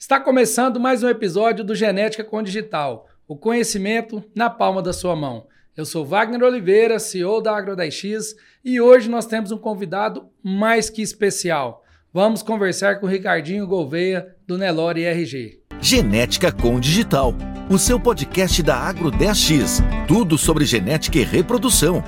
[0.00, 5.14] Está começando mais um episódio do Genética com Digital, o conhecimento na palma da sua
[5.14, 5.46] mão.
[5.76, 8.34] Eu sou Wagner Oliveira, CEO da Agro10X,
[8.64, 11.84] e hoje nós temos um convidado mais que especial.
[12.14, 15.60] Vamos conversar com o Ricardinho Gouveia, do Nelore RG.
[15.82, 17.34] Genética com Digital,
[17.70, 19.82] o seu podcast da Agro10X.
[20.08, 22.02] Tudo sobre genética e reprodução.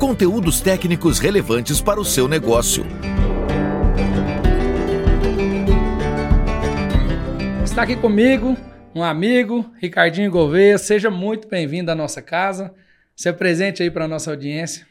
[0.00, 2.84] Conteúdos técnicos relevantes para o seu negócio.
[7.72, 8.54] Está aqui comigo
[8.94, 10.76] um amigo, Ricardinho Gouveia.
[10.76, 12.74] Seja muito bem-vindo à nossa casa.
[13.16, 14.86] Se apresente aí para a nossa audiência.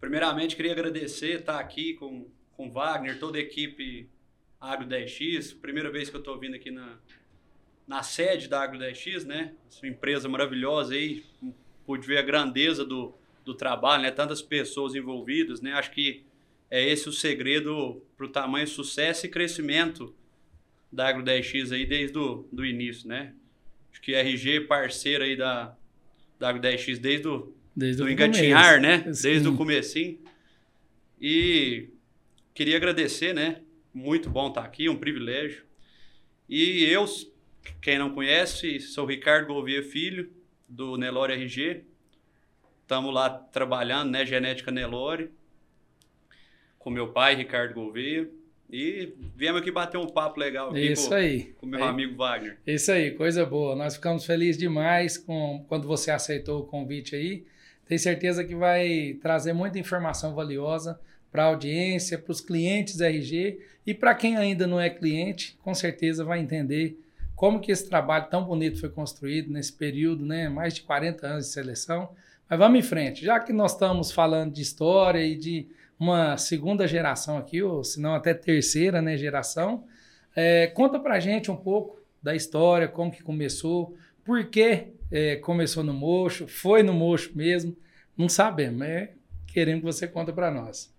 [0.00, 4.08] Primeiramente, queria agradecer estar aqui com, com Wagner, toda a equipe
[4.58, 5.60] Agro 10X.
[5.60, 6.96] Primeira vez que eu estou vindo aqui na,
[7.86, 9.52] na sede da Agro 10X, né?
[9.68, 11.22] Essa empresa maravilhosa aí.
[11.84, 14.10] Pude ver a grandeza do, do trabalho, né?
[14.10, 15.74] Tantas pessoas envolvidas, né?
[15.74, 16.24] Acho que
[16.70, 20.14] é esse o segredo para o tamanho sucesso e crescimento
[20.94, 23.34] da Agro 10X aí desde o do início, né?
[23.90, 25.76] Acho que RG parceiro aí da,
[26.38, 28.98] da Agro 10X desde o desde do engatinhar, né?
[28.98, 30.18] Desde o comecinho.
[31.20, 31.88] E
[32.54, 33.60] queria agradecer, né?
[33.92, 35.64] Muito bom estar aqui, um privilégio.
[36.48, 37.04] E eu,
[37.80, 40.30] quem não conhece, sou Ricardo Gouveia Filho,
[40.68, 41.84] do Nelore RG.
[42.82, 44.24] Estamos lá trabalhando, né?
[44.24, 45.30] Genética Nelore.
[46.78, 48.30] Com meu pai, Ricardo Gouveia.
[48.74, 51.54] E viemos aqui bater um papo legal aqui Isso com, aí.
[51.60, 52.58] com meu amigo Wagner.
[52.66, 53.76] Isso aí, coisa boa.
[53.76, 57.44] Nós ficamos felizes demais com quando você aceitou o convite aí.
[57.86, 60.98] Tenho certeza que vai trazer muita informação valiosa
[61.30, 65.72] para a audiência, para os clientes RG e para quem ainda não é cliente, com
[65.72, 66.98] certeza vai entender
[67.36, 70.48] como que esse trabalho tão bonito foi construído nesse período, né?
[70.48, 72.08] Mais de 40 anos de seleção.
[72.50, 75.68] Mas vamos em frente, já que nós estamos falando de história e de
[76.04, 79.86] uma segunda geração aqui, ou se não até terceira né, geração.
[80.36, 85.82] É, conta pra gente um pouco da história, como que começou, por que é, começou
[85.82, 87.76] no Mocho, foi no Mocho mesmo,
[88.16, 89.08] não sabemos, mas
[89.46, 90.92] queremos que você conta para nós.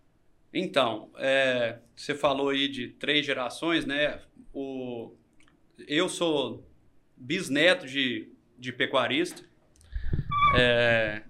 [0.54, 4.20] Então, é, você falou aí de três gerações, né?
[4.54, 5.12] O,
[5.88, 6.66] eu sou
[7.16, 9.44] bisneto de, de pecuarista.
[10.58, 11.24] É,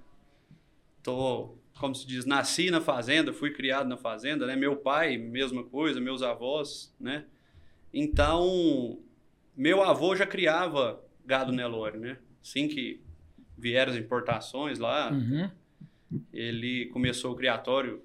[1.02, 4.56] tô como se diz, nasci na fazenda, fui criado na fazenda, né?
[4.56, 7.26] Meu pai, mesma coisa, meus avós, né?
[7.94, 9.00] Então,
[9.56, 12.18] meu avô já criava gado Nelore, né?
[12.42, 13.02] Assim que
[13.58, 15.50] vieram as importações lá, uhum.
[16.32, 18.02] ele começou o criatório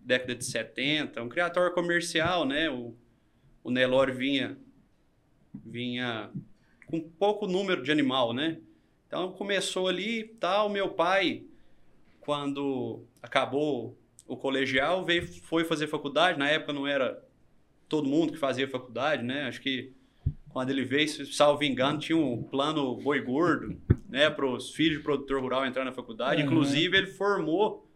[0.00, 2.70] década de 70, um criatório comercial, né?
[2.70, 2.94] O,
[3.64, 4.56] o Nelore vinha,
[5.52, 6.30] vinha
[6.86, 8.58] com pouco número de animal, né?
[9.06, 11.44] Então começou ali tal, meu pai
[12.24, 16.38] quando acabou o colegial, veio, foi fazer faculdade.
[16.38, 17.22] Na época não era
[17.88, 19.46] todo mundo que fazia faculdade, né?
[19.46, 19.92] Acho que
[20.48, 23.76] quando ele veio, salvo engano, tinha um plano boi gordo,
[24.08, 24.30] né?
[24.30, 26.40] Para os filhos de produtor rural entrar na faculdade.
[26.40, 26.46] Uhum.
[26.46, 27.86] Inclusive, ele formou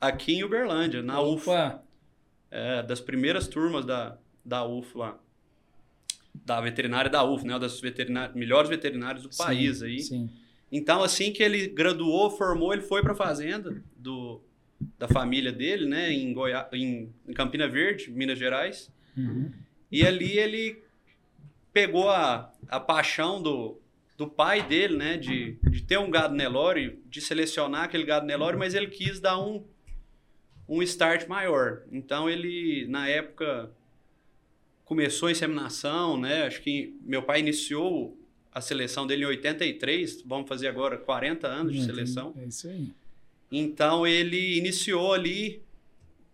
[0.00, 1.30] aqui em Uberlândia, na Opa.
[1.32, 1.88] UF.
[2.50, 5.18] É, das primeiras turmas da, da UF lá.
[6.34, 7.58] Da veterinária da UF, né?
[7.58, 10.00] Das veterinárias, melhores veterinários do sim, país aí.
[10.00, 10.30] Sim.
[10.70, 14.42] Então, assim que ele graduou, formou, ele foi para a fazenda do,
[14.98, 18.92] da família dele, né, em, Goiá, em, em Campina Verde, Minas Gerais.
[19.16, 19.50] Uhum.
[19.90, 20.82] E ali ele
[21.72, 23.80] pegou a, a paixão do,
[24.16, 28.56] do pai dele, né, de, de ter um gado Nelore, de selecionar aquele gado Nelore,
[28.56, 29.64] mas ele quis dar um,
[30.68, 31.82] um start maior.
[31.90, 33.70] Então, ele, na época,
[34.84, 38.17] começou a inseminação, né, acho que meu pai iniciou
[38.52, 42.34] a seleção dele em 83, vamos fazer agora 40 anos de seleção.
[42.36, 42.88] É isso aí.
[43.50, 45.62] Então ele iniciou ali,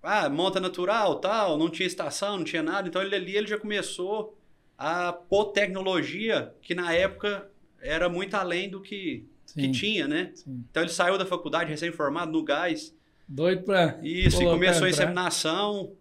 [0.02, 2.88] ah, monta natural, tal, não tinha estação, não tinha nada.
[2.88, 4.36] Então ele ali ele já começou
[4.76, 7.48] a pôr tecnologia que na época
[7.80, 10.30] era muito além do que, que tinha, né?
[10.34, 10.64] Sim.
[10.70, 12.94] Então ele saiu da faculdade recém-formado no gás.
[13.28, 15.92] Doido para Isso, e começou a inseminação.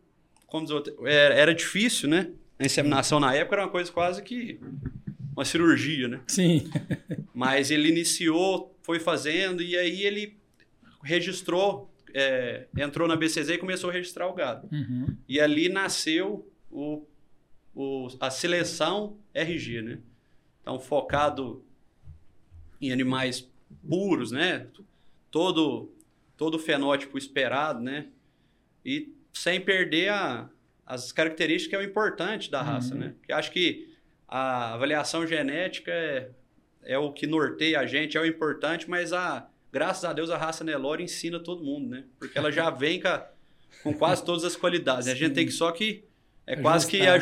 [0.47, 2.31] Como dizer, era, era difícil, né?
[2.59, 4.59] A inseminação na época era uma coisa quase que
[5.35, 6.21] uma cirurgia, né?
[6.27, 6.69] Sim.
[7.33, 10.38] Mas ele iniciou, foi fazendo, e aí ele
[11.03, 14.68] registrou, é, entrou na BCZ e começou a registrar o gado.
[14.71, 15.18] Uhum.
[15.27, 17.06] E ali nasceu o,
[17.75, 20.00] o, a seleção RG, né?
[20.62, 21.63] Então, focado
[22.80, 23.50] em animais
[23.88, 24.68] puros, né?
[25.30, 25.91] Todo,
[26.38, 28.07] todo o fenótipo esperado, né?
[28.85, 30.50] E sem perder a,
[30.85, 33.00] as características que é o importante da raça, uhum.
[33.00, 33.15] né?
[33.19, 33.93] Porque acho que
[34.35, 36.31] a avaliação genética é,
[36.81, 40.38] é o que norteia a gente, é o importante, mas a, graças a Deus a
[40.38, 42.06] raça Nelore ensina todo mundo, né?
[42.18, 43.27] Porque ela já vem com, a,
[43.83, 45.06] com quase todas as qualidades.
[45.06, 45.12] Né?
[45.12, 46.03] A gente tem que só que
[46.47, 47.15] É quase que Ajustar.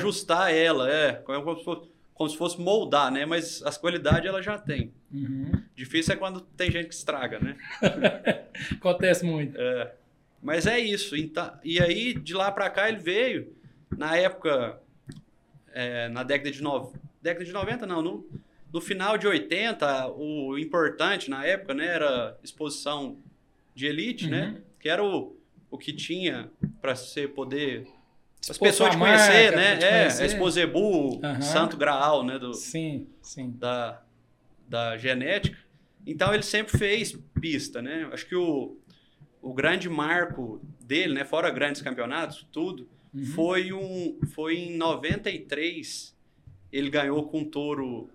[0.47, 1.11] ajustar ela, é.
[1.15, 3.25] Como se fosse, como se fosse moldar, né?
[3.25, 4.93] Mas as qualidades ela já tem.
[5.13, 5.51] Uhum.
[5.75, 7.57] Difícil é quando tem gente que estraga, né?
[8.71, 9.59] Acontece muito.
[9.59, 9.91] É,
[10.41, 11.13] mas é isso.
[11.17, 13.53] Então, e aí, de lá pra cá, ele veio.
[13.97, 14.79] Na época,
[15.73, 16.91] é, na década de, no,
[17.21, 18.29] década de 90, não, no,
[18.73, 23.17] no final de 80, o importante na época né, era exposição
[23.75, 24.31] de elite, Uhum.
[24.31, 24.61] né?
[24.79, 25.35] Que era o,
[25.69, 26.49] o que tinha
[26.81, 27.87] para você poder.
[28.49, 29.77] As pessoas te conhecer, marca, né?
[29.77, 30.23] te É, conhecer.
[30.23, 31.41] a Exposebu, Aham.
[31.41, 32.39] Santo Graal, né?
[32.39, 33.51] Do, Sim, sim.
[33.57, 34.01] da,
[34.67, 35.57] da genética.
[36.05, 38.09] Então ele sempre fez pista, né?
[38.11, 38.77] Acho que o,
[39.41, 43.25] o grande marco dele, né, fora grandes campeonatos, tudo, Uhum.
[43.25, 46.15] foi um foi em 93
[46.71, 48.09] ele ganhou com um touro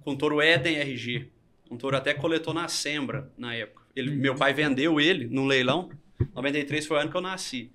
[0.00, 1.28] com um touro Eden RG.
[1.70, 3.82] Um touro até coletou na Sembra na época.
[3.94, 4.16] Ele, Uhum.
[4.16, 5.90] Meu pai vendeu ele num leilão.
[6.34, 7.70] 93 foi o ano que eu nasci.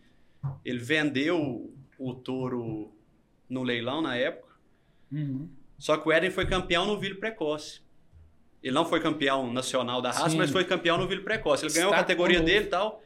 [0.66, 2.92] Ele vendeu o touro
[3.48, 4.54] no leilão na época.
[5.12, 5.48] Uhum.
[5.78, 7.82] Só que o Eden foi campeão no Vilo Precoce.
[8.64, 10.38] Ele não foi campeão nacional da raça, Sim.
[10.38, 11.66] mas foi campeão no Vilo Precoce.
[11.66, 13.04] Ele ganhou a categoria dele e tal.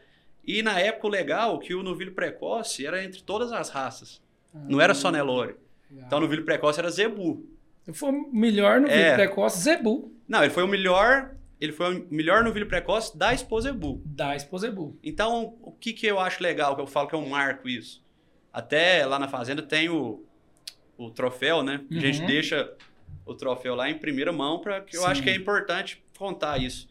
[0.47, 4.21] E na época o legal que o novilho precoce era entre todas as raças.
[4.53, 5.55] Não era só Nelore.
[5.91, 7.45] Então o novilho precoce era Zebu.
[7.83, 9.13] Se for melhor no É.
[9.13, 10.11] precoce, Zebu.
[10.27, 14.01] Não, ele foi o melhor, ele foi o melhor novilho precoce da Expo Zebu.
[14.05, 14.97] Da Exposebu.
[15.03, 18.03] Então, o que, que eu acho legal, que eu falo que é um marco isso?
[18.51, 20.23] Até lá na fazenda tem o,
[20.97, 21.81] o troféu, né?
[21.91, 22.25] A gente Uhum.
[22.27, 22.73] deixa
[23.25, 25.07] o troféu lá em primeira mão, para que eu Sim.
[25.07, 26.89] acho que é importante contar isso.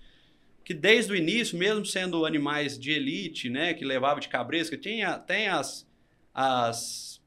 [0.67, 5.17] Que desde o início, mesmo sendo animais de elite, né, que levava de cabresca, tinha,
[5.17, 5.89] tem as,
[6.35, 7.23] as,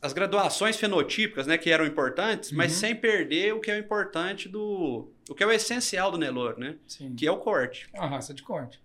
[0.00, 2.78] as graduações fenotípicas, né, que eram importantes, mas Uhum.
[2.78, 5.12] sem perder o que é o importante do...
[5.28, 6.76] o que é o essencial do Nelore, né?
[6.86, 7.14] Sim.
[7.14, 7.90] Que é o corte.
[7.92, 8.82] É uma raça de corte.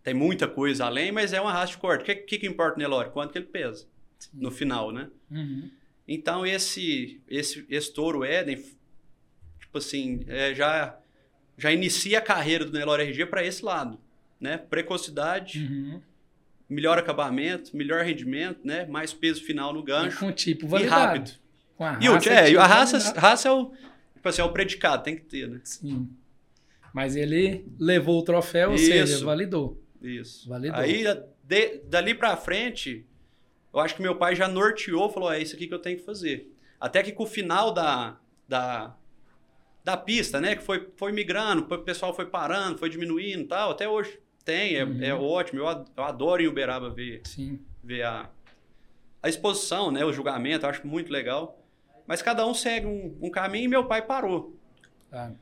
[0.00, 2.02] Tem muita coisa além, mas é uma raça de corte.
[2.02, 3.10] O que, que, que importa o Nelore?
[3.10, 3.88] Quanto que ele pesa
[4.20, 4.30] Sim.
[4.34, 5.10] no final, né?
[5.28, 5.72] Uhum.
[6.06, 8.62] Então, esse, esse, esse touro Éden,
[9.58, 11.00] tipo assim, é, já,
[11.56, 13.98] já inicia a carreira do Nelore RG para esse lado,
[14.40, 14.56] né?
[14.58, 16.00] Precocidade, Uhum.
[16.68, 18.86] melhor acabamento, melhor rendimento, né?
[18.86, 20.18] Mais peso final no E gancho.
[20.18, 21.00] com tipo E validado.
[21.06, 21.30] rápido.
[21.76, 23.20] Com a E, o, raça, é, e tipo a raça, validado.
[23.20, 23.72] raça é o,
[24.14, 25.60] tipo assim, é o predicado, tem que ter, né?
[25.64, 26.08] Sim.
[26.92, 29.24] Mas ele levou o troféu, ou seja, Isso.
[29.24, 29.82] validou.
[30.00, 30.48] Isso.
[30.48, 30.78] Validou.
[30.78, 31.02] Aí,
[31.42, 33.04] de- dali pra frente,
[33.72, 36.04] eu acho que meu pai já norteou, falou, é isso aqui que eu tenho que
[36.04, 36.52] fazer.
[36.80, 38.16] Até que com o final da,
[38.48, 38.94] da,
[39.84, 43.70] da pista, né, que foi, foi migrando, o pessoal foi parando, foi diminuindo e tal,
[43.72, 45.02] até hoje tem, é, Uhum.
[45.02, 47.60] é ótimo, eu ad- eu adoro em Uberaba ver, Sim.
[47.82, 48.30] ver a,
[49.22, 51.60] a exposição, né, o julgamento, eu acho muito legal.
[52.06, 54.54] Mas cada um segue um, um caminho e meu pai parou.
[55.10, 55.32] Tá.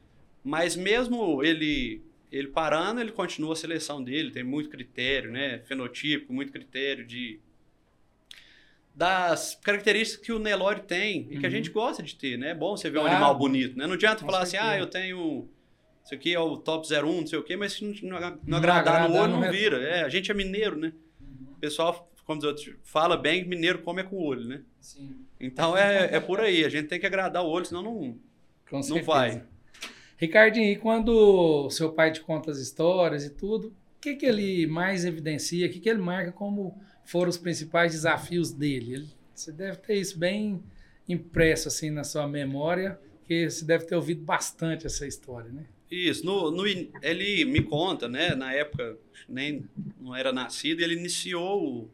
[0.44, 5.58] Mas mesmo ele ele parando, ele continua a seleção dele, tem muito critério, né?
[5.66, 7.38] Fenotípico, muito critério de
[8.94, 11.50] das características que o Nelore tem e que a Uhum.
[11.54, 12.50] gente gosta de ter, né?
[12.50, 13.86] É bom você ver um animal bonito, né?
[13.86, 14.72] Não adianta Com falar assim, certeza.
[14.72, 15.48] ah, eu tenho
[16.04, 18.58] isso aqui é o top 01, não sei o quê, mas se não, não, não
[18.58, 19.78] agradar no olho, não não é- vira.
[19.82, 20.92] É, a gente é mineiro, né?
[21.56, 24.62] O pessoal, como diz outros, fala bem mineiro come é com o olho, né?
[24.80, 25.24] Sim.
[25.40, 28.18] Então é, é por aí, a gente tem que agradar o olho, senão não,
[28.68, 29.06] Com não certeza.
[29.06, 29.42] vai.
[30.18, 34.66] Ricardinho, e quando seu pai te conta as histórias e tudo, o que, que ele
[34.66, 38.94] mais evidencia, o que, que ele marca como foram os principais desafios dele?
[38.94, 40.62] Ele- você deve ter isso bem
[41.08, 45.64] impresso assim na sua memória, que você deve ter ouvido bastante essa história, né?
[45.90, 48.34] Isso, no, no ele me conta, né?
[48.34, 48.96] Na época,
[49.28, 49.64] nem
[50.00, 51.90] não era nascido, ele iniciou o,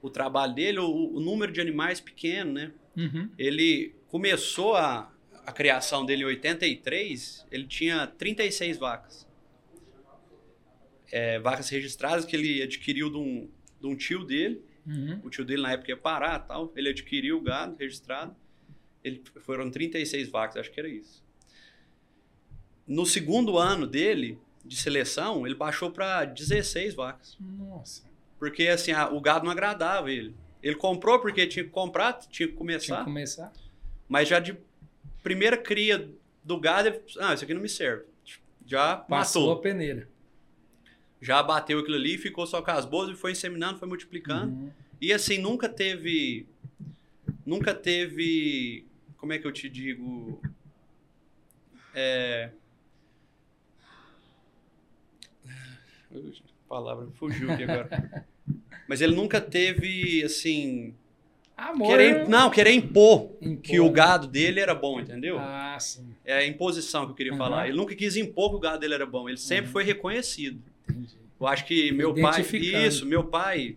[0.00, 2.72] o trabalho dele, o, o número de animais pequeno, né?
[2.96, 3.28] Uhum.
[3.38, 5.12] Ele começou a,
[5.44, 9.26] a criação dele em 83, ele tinha 36 vacas.
[11.10, 13.48] É, vacas registradas que ele adquiriu de um,
[13.80, 14.62] de um tio dele.
[14.86, 15.20] Uhum.
[15.24, 16.72] O tio dele na época ia parar tal.
[16.76, 18.34] Ele adquiriu o gado registrado.
[19.04, 21.22] Ele, foram 36 vacas, acho que era isso.
[22.86, 27.36] No segundo ano dele, de seleção, ele baixou para 16 vacas.
[27.40, 28.02] Nossa,
[28.38, 30.34] Porque assim, a- o gado não agradava ele.
[30.62, 32.98] Ele comprou porque tinha que comprar, tinha que tinha começar.
[32.98, 33.52] que começar.
[34.08, 34.56] Mas já de
[35.22, 36.10] primeira cria
[36.42, 38.04] do gado, ele, ah, isso aqui não me serve.
[38.66, 40.08] Já Passou a peneira.
[41.20, 44.52] Já bateu aquilo ali, ficou só com as boas e foi inseminando, foi multiplicando.
[44.52, 44.70] Uhum.
[45.00, 46.46] E assim, nunca teve.
[47.44, 48.84] Nunca teve.
[49.16, 50.40] Como é que eu te digo?
[51.94, 52.50] É.
[56.14, 58.24] A palavra fugiu aqui agora.
[58.88, 60.94] Mas ele nunca teve, assim.
[61.56, 61.88] Amor.
[61.88, 63.92] Querer, não, querer impor, Impor, que o né?
[63.92, 65.38] gado dele era bom, entendeu?
[65.40, 66.14] Ah, sim.
[66.24, 67.38] É a imposição que eu queria Uhum.
[67.38, 67.66] falar.
[67.68, 69.28] Ele nunca quis impor que o gado dele era bom.
[69.28, 69.72] Ele sempre Uhum.
[69.72, 70.62] foi reconhecido.
[70.88, 71.16] Entendi.
[71.40, 72.40] Eu acho que meu pai.
[72.40, 73.76] Isso, meu pai.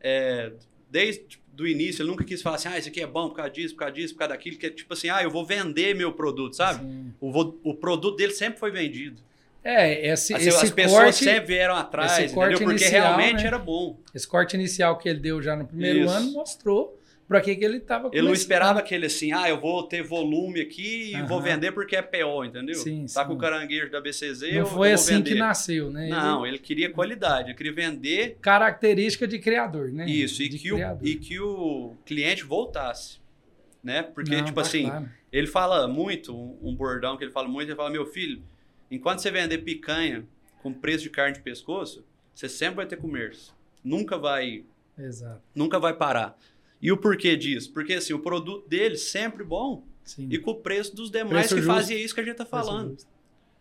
[0.00, 0.52] é,
[0.90, 3.50] desde do início, ele nunca quis falar assim, ah, isso aqui é bom por causa
[3.50, 5.92] disso, por causa disso, por causa daquilo, que é tipo assim, ah, eu vou vender
[5.92, 6.86] meu produto, sabe?
[7.20, 7.30] O,
[7.64, 9.20] o produto dele sempre foi vendido.
[9.64, 12.58] É, esse, assim, esse as pessoas corte, sempre vieram atrás, entendeu?
[12.58, 13.46] Porque inicial, realmente né?
[13.48, 13.98] era bom.
[14.14, 16.10] Esse corte inicial que ele deu já no primeiro Isso.
[16.10, 16.96] ano mostrou
[17.28, 20.60] para que, que ele estava Ele não esperava aquele assim, ah, eu vou ter volume
[20.62, 21.26] aqui e Aham.
[21.26, 22.74] vou vender porque é PO, entendeu?
[22.76, 23.26] Sim, tá sim.
[23.28, 25.32] com o caranguejo da BCZ, Não eu foi assim vender.
[25.34, 26.04] que nasceu, né?
[26.06, 30.08] Ele- Não, ele queria qualidade, ele queria vender característica de criador, né?
[30.08, 33.18] isso e De que, o, e que o cliente voltasse,
[33.84, 34.02] né?
[34.02, 35.08] Porque, Não, tipo tá assim, claro.
[35.30, 38.42] ele fala muito, um, um bordão que ele fala muito, ele fala, meu filho,
[38.90, 40.24] enquanto você vender picanha
[40.62, 42.02] com preço de carne de pescoço,
[42.34, 43.52] você sempre vai ter comércio.
[43.84, 44.64] Nunca vai
[44.98, 45.42] Exato.
[45.54, 46.36] nunca vai parar.
[46.80, 47.72] E o porquê disso?
[47.72, 50.28] Porque assim, o produto dele sempre bom Sim.
[50.30, 51.74] e com o preço dos demais Preço que justo.
[51.74, 52.96] fazia isso que a gente tá falando.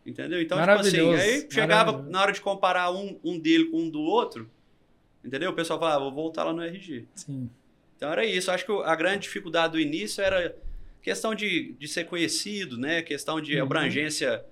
[0.06, 0.42] Entendeu?
[0.42, 4.00] Então, tipo assim, aí chegava na hora de comparar um, um dele com um do
[4.00, 4.50] outro,
[5.24, 5.52] entendeu?
[5.52, 7.06] O pessoal falava, ah, vou voltar lá no RG.
[7.16, 7.50] Sim.
[7.98, 8.50] Então era isso.
[8.52, 10.56] Acho que a grande dificuldade do início era
[11.02, 13.02] questão de, de ser conhecido, né?
[13.02, 13.64] Questão de Uhum.
[13.64, 14.46] abrangência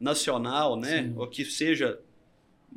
[0.00, 1.02] nacional, né?
[1.04, 1.14] Sim.
[1.16, 2.00] Ou que seja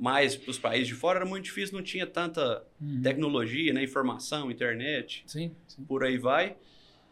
[0.01, 3.01] mais para os países de fora, era muito difícil, não tinha tanta Uhum.
[3.01, 3.83] tecnologia, né?
[3.83, 5.83] Informação, internet Sim, sim.
[5.83, 6.55] por aí vai.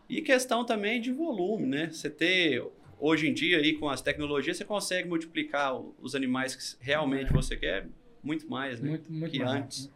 [0.09, 1.89] E questão também de volume, né?
[1.91, 2.63] Você ter,
[2.97, 7.33] hoje em dia, aí com as tecnologias, você consegue multiplicar os animais que realmente É.
[7.33, 7.87] você quer
[8.23, 8.89] muito mais, né?
[8.89, 9.87] Muito, muito que mais, antes.
[9.87, 9.93] né?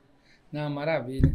[0.52, 1.34] Não, maravilha.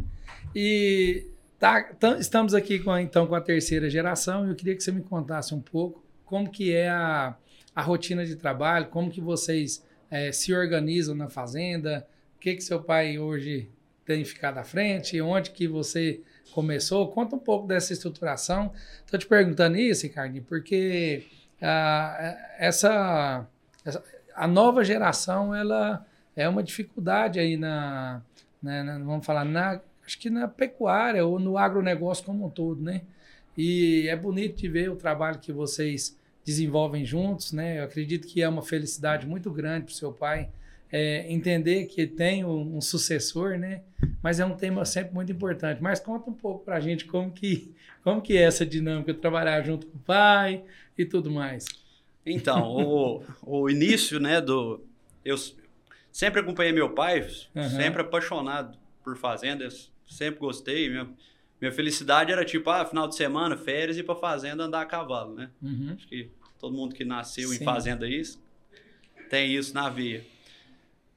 [0.55, 1.25] E
[1.59, 4.91] tá, tam- estamos aqui com então com a terceira geração e eu queria que você
[4.91, 7.35] me contasse um pouco como que é a,
[7.75, 12.61] a rotina de trabalho, como que vocês eh, se organizam na fazenda, o que que
[12.61, 13.69] seu pai hoje
[14.05, 16.21] tem ficado à frente, onde que você
[16.53, 18.71] começou, conta um pouco dessa estruturação.
[19.05, 21.25] Estou te perguntando isso, Ricardinho, porque
[21.61, 23.45] ah, essa,
[23.83, 24.03] essa-
[24.35, 28.21] a nova geração ela é uma dificuldade aí na,
[28.61, 32.81] na- na- vamos falar na acho que na pecuária ou no agronegócio como um todo,
[32.81, 33.01] né?
[33.57, 36.17] E é bonito de ver o trabalho que vocês
[36.47, 37.79] desenvolvem juntos, né?
[37.79, 40.47] Eu acredito que é uma felicidade muito grande para o seu pai
[40.89, 43.81] é, entender que tem um, um sucessor, né?
[44.23, 45.83] Mas é um tema sempre muito importante.
[45.83, 49.19] Mas conta um pouco para a gente como que como que é essa dinâmica de
[49.19, 50.63] trabalhar junto com o pai
[50.97, 51.65] e tudo mais.
[52.25, 54.79] Então, o, o início, né, do...
[55.25, 55.35] Eu
[56.09, 57.69] sempre acompanhei meu pai, Aham.
[57.69, 60.89] sempre apaixonado por fazendas, sempre gostei.
[60.89, 61.09] Minha,
[61.59, 65.33] minha felicidade era tipo, ah, final de semana, férias, ir pra fazenda andar a cavalo,
[65.33, 65.49] né?
[65.61, 65.93] Uhum.
[65.95, 67.55] Acho que todo mundo que nasceu Sim.
[67.55, 68.21] em fazenda aí
[69.29, 70.25] tem isso na veia.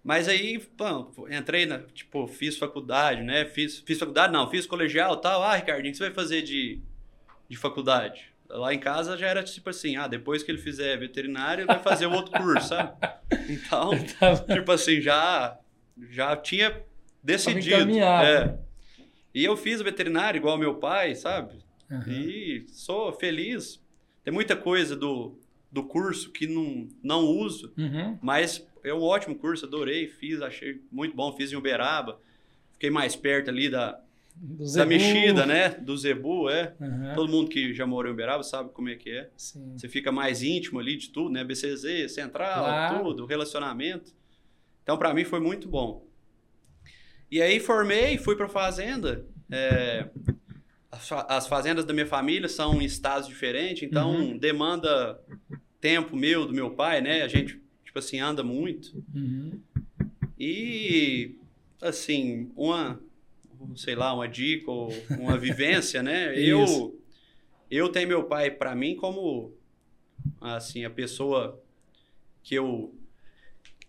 [0.02, 3.44] Mas aí, pô, entrei na, tipo, fiz faculdade, né?
[3.44, 5.42] Fiz, fiz faculdade, não, fiz colegial e tal.
[5.42, 6.80] Ah, Ricardinho, o que você vai fazer de,
[7.48, 8.30] de faculdade?
[8.48, 11.78] Lá em casa já era tipo assim, ah, depois que ele fizer veterinário, ele vai
[11.82, 12.96] fazer o outro curso, sabe?
[13.48, 13.90] Então,
[14.52, 15.56] tipo assim, já,
[16.10, 16.82] já tinha
[17.22, 17.96] decidido.
[17.96, 18.58] É.
[19.34, 21.58] E eu fiz veterinário igual meu pai, sabe?
[21.90, 22.04] Aham.
[22.10, 23.80] E sou feliz.
[24.24, 25.38] Tem muita coisa do,
[25.70, 28.18] do curso que não, não uso, Uhum.
[28.20, 32.18] mas é um ótimo curso, adorei, fiz, achei muito bom, fiz em Uberaba.
[32.72, 34.00] Fiquei mais perto ali da,
[34.74, 35.68] da mexida, né?
[35.70, 36.74] Do Zebu, é.
[36.80, 37.12] Aham.
[37.14, 39.30] Todo mundo que já morou em Uberaba sabe como é que é.
[39.36, 39.74] Sim.
[39.76, 41.44] Você fica mais íntimo ali de tudo, né?
[41.44, 43.04] BCZ, central, Claro.
[43.04, 44.12] tudo, relacionamento.
[44.82, 46.06] Então, para mim, foi muito bom.
[47.30, 49.24] E aí, formei, fui para fazenda.
[49.50, 50.08] É,
[50.90, 54.38] as, fa- as fazendas da minha família são em estados diferentes, então Uhum.
[54.38, 55.20] demanda
[55.80, 57.22] tempo meu, do meu pai, né?
[57.22, 59.02] A gente, tipo assim, anda muito.
[59.14, 59.60] Uhum.
[60.38, 61.36] E,
[61.80, 63.00] assim, uma,
[63.76, 66.38] sei lá, uma dica ou uma vivência, né?
[66.38, 66.98] Eu,
[67.70, 69.52] eu tenho meu pai para mim como,
[70.40, 71.62] assim, a pessoa
[72.42, 72.94] que eu,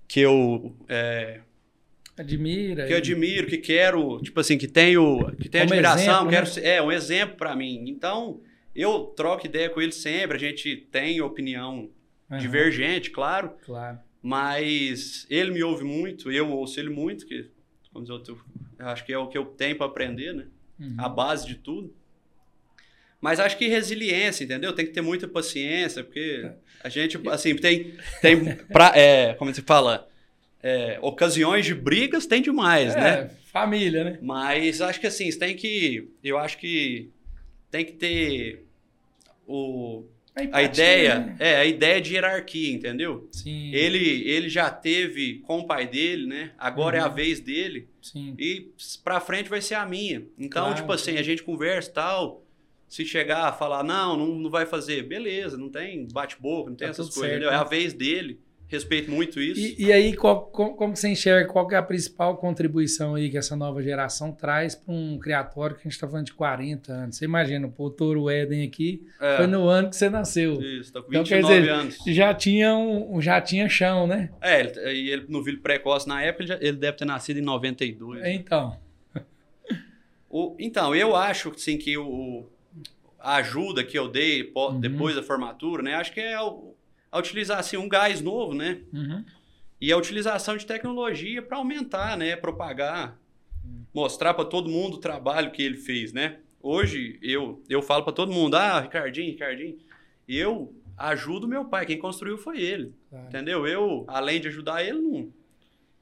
[0.08, 1.42] que eu, é,
[2.22, 2.86] Admira.
[2.88, 6.46] que eu admiro, que quero, tipo assim, que tenho, que tenho Como admiração, exemplo, quero
[6.46, 6.52] né?
[6.52, 7.84] ser, é um exemplo para mim.
[7.88, 8.42] Então,
[8.76, 11.90] eu troco ideia com ele sempre, a gente tem opinião
[12.30, 14.00] Aham, divergente, claro, Claro.
[14.22, 17.50] mas ele me ouve muito, eu ouço ele muito, que
[17.94, 18.38] vamos dizer, eu
[18.80, 20.46] eu acho que é o que eu tenho para aprender, né?
[20.80, 20.96] Uhum.
[20.98, 21.94] A base de tudo.
[23.20, 24.74] Mas acho que resiliência, entendeu?
[24.74, 26.50] Tem que ter muita paciência, porque
[26.84, 30.08] a gente, assim, tem, tem pra, é, como se fala,
[30.64, 33.32] é, ocasiões de brigas tem demais, é, né?
[33.52, 34.20] Família, né?
[34.22, 37.10] Mas acho que assim, você tem que, eu acho que
[37.70, 38.66] tem que ter
[39.48, 41.36] o, a empatia, ideia, né?
[41.40, 43.28] é, a ideia de hierarquia, entendeu?
[43.32, 43.72] Sim.
[43.74, 46.52] Ele, ele já teve com o pai dele, né?
[46.58, 47.14] Agora é a Uhum.
[47.14, 47.88] vez dele.
[48.02, 48.36] Sim.
[48.40, 48.72] E
[49.04, 50.24] pra frente vai ser a minha.
[50.38, 50.76] Então, Claro.
[50.76, 52.46] tipo assim, a gente conversa e tal.
[52.88, 56.88] Se chegar a falar, não, não, não vai fazer, beleza, não tem bate-boca, não tem
[56.88, 57.50] Tá essas coisas, certo, entendeu?
[57.50, 57.58] É né?
[57.60, 58.38] a vez dele,
[58.72, 59.60] respeito muito isso.
[59.80, 63.38] E, e aí, qual, como, como você enxerga, qual é a principal contribuição aí que
[63.38, 67.18] essa nova geração traz para um criatório que a gente está falando de 40 anos?
[67.18, 69.38] Você imagina, pô, o Toro Éden aqui É.
[69.38, 70.62] foi no ano que você nasceu.
[70.62, 71.98] Isso, tá com Então, 29 quer dizer, anos.
[72.08, 74.30] Já tinha, um, já tinha chão, né?
[74.42, 77.38] É, ele, e ele no Vila Precoce, na época, ele, já- ele deve ter nascido
[77.38, 78.24] em 92.
[78.26, 78.78] Então,
[80.30, 82.46] O- então, eu acho assim, que o,
[83.20, 84.80] a ajuda que eu dei Uhum.
[84.80, 85.96] depois da formatura, né?
[85.96, 86.74] Acho que é o-
[87.12, 88.82] a utilizar assim, um gás novo, né?
[88.94, 89.24] uhum,
[89.80, 92.36] E a utilização de tecnologia para aumentar, né?
[92.36, 93.18] Propagar,
[93.94, 96.38] mostrar para todo mundo o trabalho que ele fez, né?
[96.62, 99.78] Hoje eu, eu falo para todo mundo, ah, Ricardinho, Ricardinho,
[100.28, 103.26] eu ajudo meu pai, quem construiu foi ele, claro.
[103.28, 103.66] entendeu?
[103.68, 105.32] Eu, além de ajudar ele, não...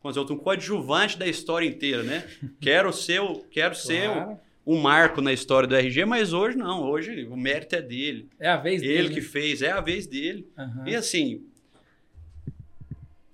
[0.02, 2.26] Vamos dizer, eu um coadjuvante da história inteira, né?
[2.62, 4.40] Quero ser, o- quero ser Claro.
[4.72, 8.30] Um marco na história do RG, mas hoje não, hoje o mérito é dele.
[8.40, 8.94] É a vez dele.
[8.94, 9.22] Ele que né?
[9.22, 10.48] fez, é a vez dele.
[10.56, 10.84] Aham.
[10.88, 11.44] E assim,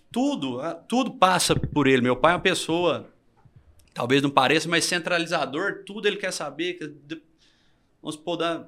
[0.10, 2.02] tudo, tudo passa por ele.
[2.02, 3.10] Meu pai é uma pessoa,
[3.94, 6.80] talvez não pareça, mas centralizador, tudo ele quer saber.
[8.02, 8.66] Vamos supor, da,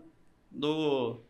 [0.51, 1.21] do,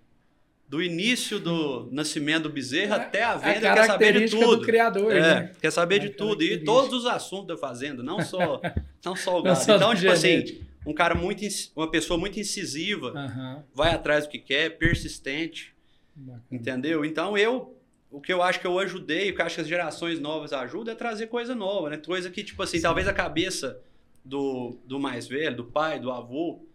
[0.68, 4.30] do início do nascimento do bezerro É, até a a venda, ele quer saber de
[4.36, 4.56] tudo.
[4.58, 5.52] do criador, É, né?
[5.62, 6.42] quer saber É de a tudo.
[6.42, 8.60] E todos os assuntos da fazenda, não só,
[9.06, 9.62] não só o gado.
[9.62, 10.66] Então, tipo assim.
[10.88, 13.64] Um cara muito, uma pessoa muito incisiva, Aham.
[13.74, 15.76] vai atrás do que quer, persistente.
[16.16, 16.44] Bacana.
[16.50, 17.04] Entendeu?
[17.04, 17.76] Então eu.
[18.10, 20.54] O que eu acho que eu ajudei, o que eu acho que as gerações novas
[20.54, 21.98] ajudam é trazer coisa nova, né?
[21.98, 23.82] Coisa que, tipo assim, talvez a cabeça
[24.24, 26.66] do, do mais velho, do pai, do avô,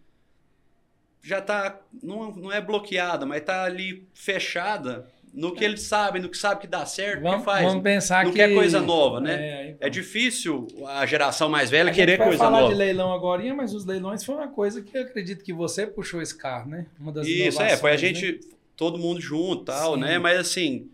[1.23, 1.81] já tá.
[2.03, 6.61] Não, não é bloqueada, mas tá ali fechada no que eles sabem, no que sabe
[6.61, 7.65] que dá certo, no Vamos, que faz.
[7.65, 8.37] vamos pensar não que...
[8.37, 9.33] quer coisa nova, né?
[9.35, 9.87] É, então.
[9.87, 12.71] É difícil a geração mais velha A querer gente vai coisa falar nova.
[12.71, 16.21] de leilão agora, mas os leilões foi uma coisa que eu acredito que você puxou
[16.21, 16.85] esse carro, né?
[16.99, 18.39] Uma das Isso, é, foi a inovações, gente, né?
[18.77, 20.01] todo mundo junto tal, Sim.
[20.01, 20.19] né?
[20.19, 20.87] Mas assim,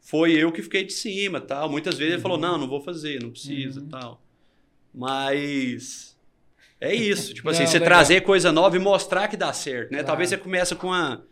[0.00, 1.70] foi eu que fiquei de cima tal.
[1.70, 2.42] Muitas vezes ele falou, Uhum.
[2.42, 3.88] não, não vou fazer, não precisa Uhum.
[3.88, 4.20] tal.
[4.94, 6.16] Mas
[6.80, 7.86] é isso, tipo Não, assim, você legal.
[7.88, 9.98] trazer coisa nova e mostrar que dá certo, né?
[9.98, 10.06] Claro.
[10.06, 11.24] Talvez você começa com uma,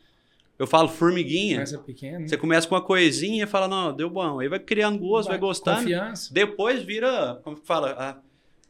[0.58, 2.18] eu falo formiguinha, Começa pequena.
[2.20, 2.28] né?
[2.28, 4.40] você começa com uma coisinha e fala, não, deu bom.
[4.40, 5.78] Aí vai criando gosto, vai, gostando.
[5.80, 6.32] Confiança.
[6.32, 7.94] Depois vira, como que fala?
[7.98, 8.18] Ah,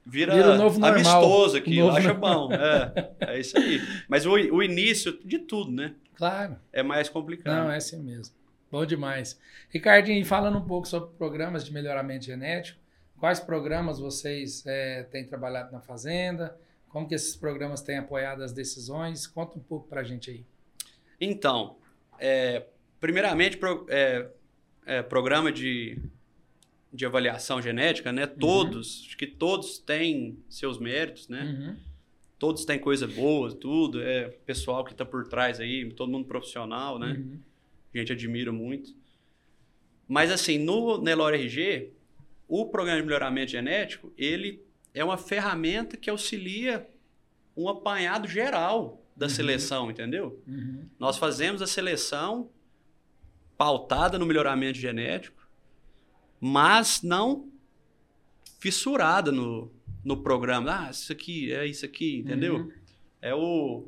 [0.04, 0.94] vira, Vira o novo normal.
[0.98, 2.48] amistoso aqui, O novo acha normal.
[2.48, 2.54] bom.
[2.54, 3.80] É, é isso aí.
[4.08, 5.94] Mas o, o início de tudo, né?
[6.14, 6.56] Claro.
[6.72, 7.64] É mais complicado.
[7.64, 8.34] Não, é assim mesmo.
[8.70, 9.38] Bom demais.
[9.70, 12.78] Ricardinho, falando um pouco sobre programas de melhoramento genético,
[13.18, 16.56] quais programas vocês eh, têm trabalhado na fazenda?
[16.88, 19.26] Como que esses programas têm apoiado as decisões?
[19.26, 20.44] Conta um pouco pra gente aí.
[21.20, 21.76] Então,
[22.18, 22.66] é,
[23.00, 24.28] primeiramente, pro- é,
[24.86, 25.98] é, programa de,
[26.92, 28.26] de avaliação genética, né?
[28.26, 31.42] Todos, acho que todos têm seus méritos, né?
[31.44, 31.76] Uhum.
[32.38, 34.02] Todos têm coisa boa, tudo.
[34.02, 37.12] É pessoal que está por trás aí, todo mundo profissional, né?
[37.12, 37.38] Uhum.
[37.94, 38.94] A gente admira muito.
[40.06, 41.92] Mas assim, no Nelore RG,
[42.48, 46.86] o programa de melhoramento genético, ele é uma ferramenta que auxilia
[47.56, 49.30] um apanhado geral da Uhum.
[49.30, 50.42] seleção, entendeu?
[50.46, 50.86] Uhum.
[50.98, 52.50] Nós fazemos a seleção
[53.56, 55.46] pautada no melhoramento genético,
[56.40, 57.48] mas não
[58.58, 59.70] fissurada no,
[60.04, 60.86] no programa.
[60.86, 62.56] Ah, isso aqui é isso aqui, entendeu?
[62.56, 62.72] Uhum.
[63.22, 63.86] É o,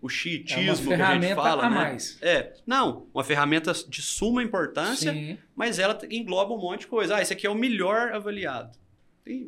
[0.00, 1.76] o chiitismo que a gente ferramenta fala, a né?
[1.76, 2.18] mais.
[2.22, 5.36] É, não, uma ferramenta de suma importância, Sim.
[5.54, 7.16] mas ela engloba um monte de coisa.
[7.16, 8.78] Ah, esse aqui é o melhor avaliado,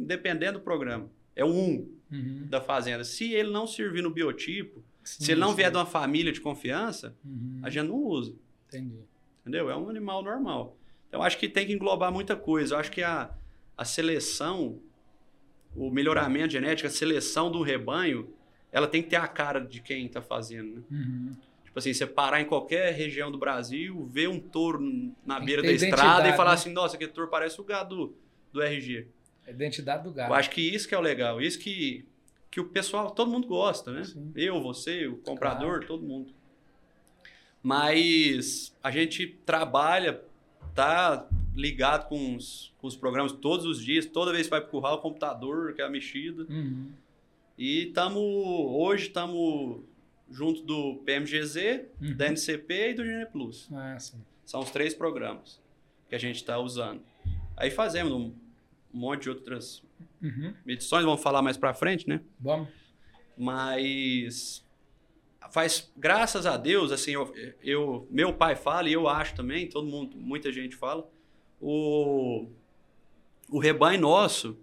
[0.01, 1.09] dependendo do programa.
[1.37, 2.47] É o um Uhum.
[2.47, 3.05] da fazenda.
[3.05, 5.57] Se ele não servir no biotipo, Sim, se ele não sim.
[5.57, 7.61] vier de uma família de confiança, Uhum.
[7.63, 8.35] a gente não usa,
[8.69, 9.01] Entendi.
[9.41, 9.71] entendeu?
[9.71, 10.77] É um animal normal.
[11.09, 12.75] Então, acho que tem que englobar muita coisa.
[12.75, 13.31] Eu acho que a,
[13.77, 14.79] a seleção,
[15.77, 18.33] o melhoramento genético, a seleção do rebanho,
[18.71, 20.83] ela tem que ter a cara de quem está fazendo, né?
[20.91, 21.33] Uhum.
[21.65, 24.79] Tipo assim, você parar em qualquer região do Brasil, ver um touro
[25.25, 26.55] na Tem beira da estrada e identidade, falar né?
[26.55, 28.17] assim, nossa, aquele touro parece o gado do,
[28.53, 29.07] do RG.
[29.47, 30.31] A identidade do gado.
[30.33, 32.07] Eu acho que isso que é o legal, isso que,
[32.53, 34.05] que o pessoal, todo mundo gosta, né?
[34.05, 34.31] Sim.
[34.37, 36.35] Eu, você, o comprador, todo mundo.
[37.63, 40.23] Mas a gente trabalha,
[40.75, 44.71] tá ligado com os, com os programas todos os dias, toda vez que vai pro
[44.71, 46.43] curral, o computador, que é a mexida.
[46.49, 46.91] Uhum.
[47.57, 49.81] E estamos, hoje estamos
[50.31, 52.17] junto do PMGZ, Uhum.
[52.17, 53.69] da NCP e do Gene Plus.
[53.73, 53.97] Ah.
[54.45, 55.59] São os três programas
[56.07, 57.01] que a gente está usando.
[57.57, 58.35] Aí fazemos um
[58.93, 59.83] monte de outras
[60.23, 60.55] Uhum.
[60.65, 62.21] medições, vamos falar mais para frente, né?
[62.41, 62.69] Vamos.
[63.37, 64.65] Mas
[65.51, 69.87] faz, graças a Deus, assim, eu, eu- meu pai fala e eu acho também, todo
[69.87, 71.09] mundo, muita gente fala,
[71.61, 72.49] o,
[73.51, 74.59] o rebanho nosso,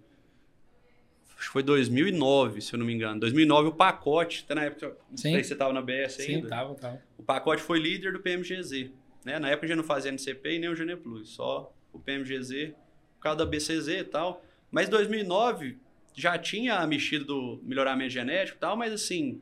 [1.37, 4.97] acho que foi 2009, se eu não me engano, 2009 o pacote, até na época,
[5.09, 5.31] não Sim.
[5.33, 7.01] sei se você estava na BS Sim, ainda, tava, tava.
[7.17, 8.91] o pacote foi líder do PMGZ,
[9.25, 9.37] né?
[9.39, 12.73] Na época a gente não fazia NCP e nem o Gene Plus, só o PMGZ,
[13.15, 14.43] por causa da BCZ e tal.
[14.71, 15.77] Mas em 2009
[16.15, 19.41] já tinha a mexida do melhoramento genético e tal, mas assim,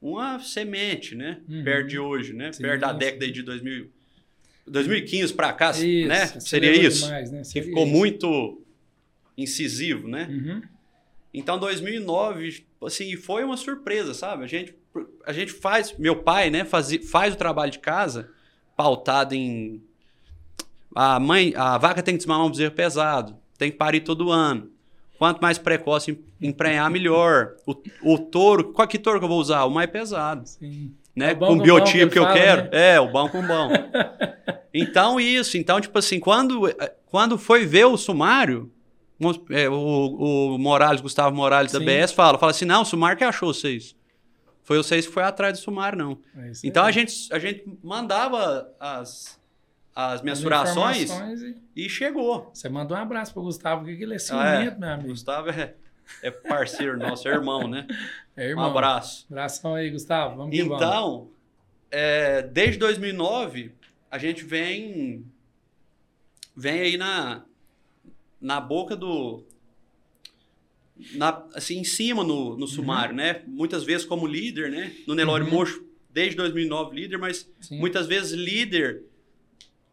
[0.00, 1.40] uma semente, né?
[1.48, 1.64] Uhum.
[1.64, 2.52] Perto de hoje, né?
[2.52, 3.90] Sim, Perto da década de 2000,
[4.66, 6.26] 2015 para cá, Isso, né?
[6.40, 7.04] Seria isso.
[7.04, 7.38] demais, né?
[7.38, 7.92] Que Seria ficou isso.
[7.92, 8.62] muito
[9.36, 10.26] incisivo, né?
[10.30, 10.62] Uhum.
[11.32, 14.44] Então, 2009, assim, foi uma surpresa, sabe?
[14.44, 14.74] A gente,
[15.26, 18.30] a gente faz, meu pai, né, faz, faz o trabalho de casa
[18.74, 19.82] pautado em
[20.94, 24.70] a mãe, a vaca tem que desmamar um bezerro pesado, tem que parir todo ano.
[25.18, 27.54] Quanto mais precoce em- emprenhar, melhor.
[27.66, 27.74] O,
[28.14, 29.64] o touro, qual que touro que eu vou usar?
[29.64, 30.92] O mais pesado Sim.
[31.14, 31.30] né?
[31.30, 32.62] É o com com biotipo que que eu fala, quero.
[32.64, 32.68] né?
[32.94, 33.70] É, o bom com bom.
[34.72, 35.56] então, isso.
[35.56, 36.62] Então, tipo assim, quando,
[37.06, 38.70] quando foi ver o sumário,
[39.18, 39.74] vamos- é, o,
[40.54, 41.84] o Morales, Gustavo Morales da Sim.
[41.86, 43.94] BS fala, fala assim, não, o sumário que achou vocês.
[44.64, 46.18] Foi vocês que foi atrás do sumário, não.
[46.36, 46.88] É Então, aí.
[46.90, 49.38] a gente, a gente mandava as,
[49.96, 51.10] as mensurações
[51.42, 52.50] e- e chegou.
[52.52, 54.78] Você mandou um abraço pro Gustavo, que ele é Ah, ciumento, é.
[54.78, 55.08] meu amigo.
[55.08, 55.74] Gustavo é,
[56.22, 57.86] é parceiro nosso, é irmão, né?
[58.36, 58.66] É, Um irmão.
[58.70, 59.24] abraço.
[59.30, 60.36] Abração aí, Gustavo.
[60.36, 60.76] Vamos que vamos.
[60.76, 61.30] Então,
[61.90, 63.72] é, desde 2009,
[64.10, 65.24] a gente vem
[66.54, 67.42] vem aí na,
[68.40, 69.44] na boca do
[71.14, 73.42] na, assim, em cima no, no sumário, né?
[73.46, 74.92] Muitas vezes como líder, né?
[75.06, 75.50] No Nelore Uhum.
[75.50, 77.78] Mocho, desde 2009 líder, mas Sim.
[77.78, 79.02] muitas vezes líder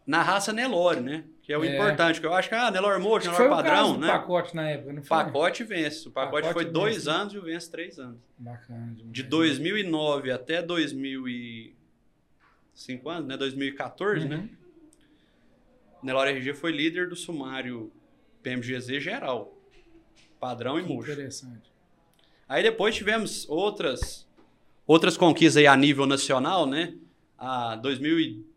[0.05, 1.23] na raça Nelore, né?
[1.41, 1.73] Que é o É.
[1.75, 4.07] importante, que eu acho que ah, Nelore que Nelore padrão, né?
[4.07, 5.17] pacote na época, não O foi?
[5.17, 6.07] pacote vence.
[6.07, 7.15] O pacote, Pacote foi dois vence, né?
[7.15, 8.19] anos e o vence três anos.
[8.37, 9.11] Bacana demais.
[9.13, 13.37] De 2009 até 2005 anos, né?
[13.37, 14.35] 2014, né?
[14.37, 14.49] Uhum.
[16.03, 17.91] Nelore RG foi líder do sumário
[18.41, 19.57] PMGZ geral.
[20.39, 21.11] Padrão e Que murcho.
[21.13, 21.71] Interessante.
[22.47, 24.27] Aí depois tivemos outras
[24.85, 26.93] outras conquistas aí a nível nacional, né?
[27.37, 27.75] A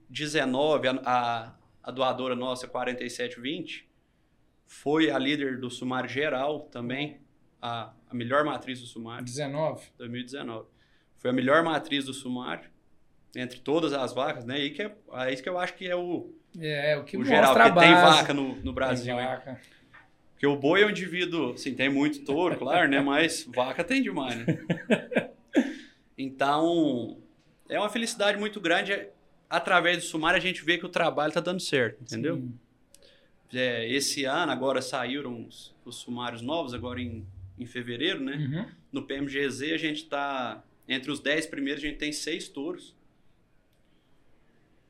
[0.09, 3.89] 2019, a, a, a doadora nossa 4720
[4.67, 7.21] foi a líder do sumário geral também,
[7.61, 9.25] a, a melhor matriz do sumário.
[9.25, 9.89] 19.
[9.99, 10.67] 2019.
[11.19, 12.69] Foi a melhor matriz do sumário,
[13.35, 14.57] entre todas as vacas, né?
[14.57, 17.25] Aí que é, aí que eu acho que é o, É, é o que o
[17.25, 18.19] geral, porque tem base.
[18.19, 19.17] vaca no, no Brasil.
[19.17, 19.61] Tem vaca.
[20.33, 23.01] Porque o boi é um indivíduo, assim, tem muito touro, claro, né?
[23.01, 24.47] Mas vaca tem demais, né?
[26.19, 27.19] Então,
[27.69, 29.07] é uma felicidade muito grande.
[29.49, 32.43] Através do sumário, a gente vê que o trabalho tá dando certo, entendeu?
[33.53, 37.25] É, esse ano, agora saíram os, os sumários novos, agora em,
[37.59, 38.37] em fevereiro, né?
[38.37, 38.67] Uhum.
[38.93, 42.95] No PMGZ a gente está entre os 10 primeiros, a gente tem seis touros.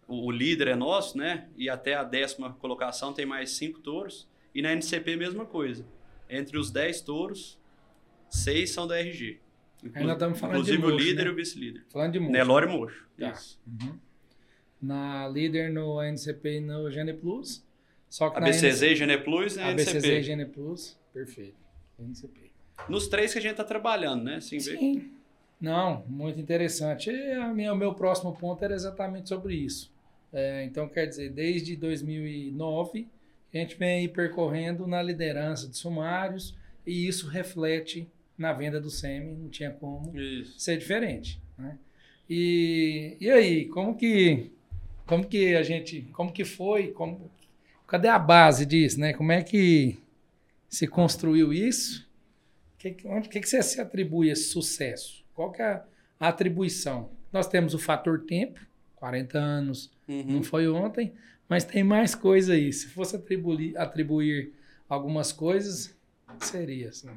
[0.09, 1.49] O, o líder é nosso, né?
[1.57, 4.27] E até a décima colocação tem mais cinco touros.
[4.55, 5.85] E na NCP mesma coisa.
[6.31, 7.59] Entre os 10 touros,
[8.31, 9.39] seis são da RG.
[9.85, 11.31] Inclu- Ainda estamos falando de Inclusive o líder né?
[11.31, 11.85] e o vice-líder.
[11.91, 12.33] Falando de mocho.
[12.33, 13.07] Nelore Mocho.
[13.19, 13.31] Tá.
[13.33, 13.61] Isso.
[13.67, 13.99] Uhum.
[14.87, 17.65] Na líder no NCP e no Gene Plus.
[18.09, 18.97] Só que A na BCZ, NC...
[18.97, 20.23] Gene Plus e a a BCZ e NCP.
[20.23, 20.99] Gene Plus.
[21.13, 21.57] Perfeito.
[21.99, 22.51] NCP.
[22.89, 24.37] Nos três que a gente está trabalhando, né?
[24.37, 25.11] Assim, ver- Sim.
[25.61, 27.11] Não, muito interessante.
[27.11, 29.91] E a minha, o meu próximo ponto era exatamente sobre isso.
[30.33, 33.09] É, então, quer dizer, desde 2009,
[33.55, 36.55] a gente vem aí percorrendo na liderança de sumários
[36.87, 40.59] e isso reflete na venda do SEMI, não tinha como Isso.
[40.61, 41.41] ser diferente.
[41.57, 41.79] Né?
[42.29, 44.51] E, e aí, como que,
[45.07, 47.31] como que a gente, como que foi, como,
[47.87, 49.13] cadê a base disso, né?
[49.13, 49.99] Como é que
[50.69, 52.07] se construiu isso?
[52.79, 55.25] Que, que- onde que, que você se atribui esse sucesso?
[55.35, 55.83] Qual que é
[56.19, 57.11] a atribuição?
[57.33, 58.61] Nós temos o fator tempo,
[58.97, 60.25] 40 anos, Uhum.
[60.27, 61.13] não foi ontem,
[61.49, 62.73] mas tem mais coisa aí.
[62.73, 64.53] Se fosse atribuir, atribuir
[64.89, 65.95] algumas coisas,
[66.41, 67.11] seria assim.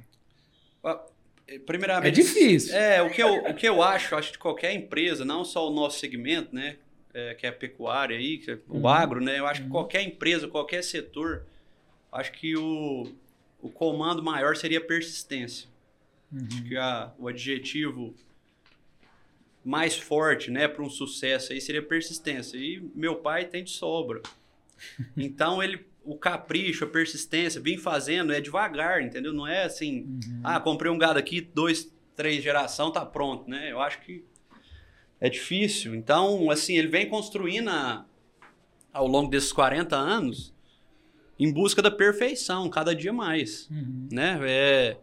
[1.65, 2.75] Primeiramente, É difícil.
[2.75, 5.73] É, o que, eu, o que eu acho, acho de qualquer empresa, não só o
[5.73, 6.77] nosso segmento, né?
[7.13, 8.87] É, que é a pecuária aí, que é o Uhum.
[8.87, 9.39] agro, né?
[9.39, 9.71] Eu acho que Uhum.
[9.73, 11.43] qualquer empresa, qualquer setor,
[12.11, 13.11] acho que o,
[13.61, 15.67] o comando maior seria persistência.
[16.35, 18.13] Acho que a- o adjetivo
[19.63, 22.57] mais forte, né, para um sucesso aí seria persistência.
[22.57, 24.21] E meu pai tem de sobra.
[25.17, 29.33] Então ele o capricho, a persistência, vim fazendo é devagar, entendeu?
[29.33, 30.41] Não é assim, Uhum.
[30.43, 33.71] ah, comprei um gado aqui, dois, três geração, tá pronto, né?
[33.71, 34.23] Eu acho que
[35.21, 35.95] é difícil.
[35.95, 38.05] Então, assim, ele vem construindo a-
[38.93, 40.53] ao longo desses 40 anos
[41.39, 44.07] em busca da perfeição, cada dia mais Uhum.
[44.11, 44.39] né?
[44.43, 44.97] É...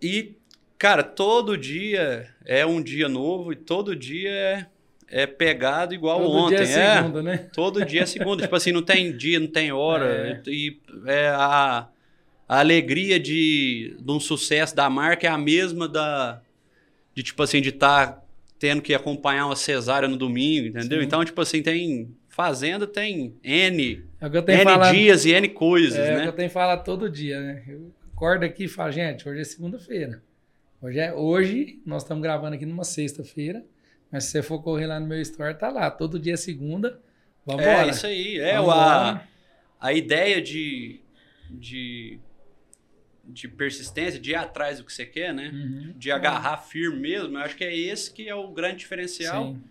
[0.00, 0.34] E,
[0.78, 4.66] cara, todo dia é um dia novo e todo dia é,
[5.08, 6.56] é pegado igual Todo ontem.
[6.56, 6.96] dia é é.
[6.96, 7.36] segunda, né?
[7.52, 8.42] Todo dia é segunda.
[8.44, 10.40] tipo assim, não tem dia, não tem hora.
[10.46, 10.50] É.
[10.50, 11.88] E é a,
[12.48, 16.40] a alegria de, de um sucesso da marca é a mesma da.
[17.18, 18.24] De, tipo assim, de estar
[18.60, 21.00] tendo que acompanhar uma cesárea no domingo, entendeu?
[21.00, 21.04] Sim.
[21.04, 24.94] Então, tipo assim, tem fazenda tem N, É N falado.
[24.94, 26.28] dias e N coisas, é o que né?
[26.28, 27.64] eu tenho falado todo dia, né?
[27.66, 30.22] Eu acordo aqui e falo, gente, hoje é segunda-feira.
[30.80, 33.64] Hoje, é, hoje nós estamos gravando aqui numa sexta-feira,
[34.12, 35.90] mas se você for correr lá no meu store, tá lá.
[35.90, 37.00] Todo dia é segunda.
[37.44, 37.90] Vamos É, embora.
[37.90, 38.38] isso aí.
[38.38, 39.28] É, Vamos a, embora.
[39.80, 41.00] a ideia de,
[41.50, 42.20] de,
[43.28, 45.50] de persistência, de ir atrás do que você quer, né?
[45.52, 45.92] Uhum.
[45.96, 49.52] De agarrar firme mesmo, eu acho que é esse que é o grande diferencial.
[49.52, 49.62] Sim.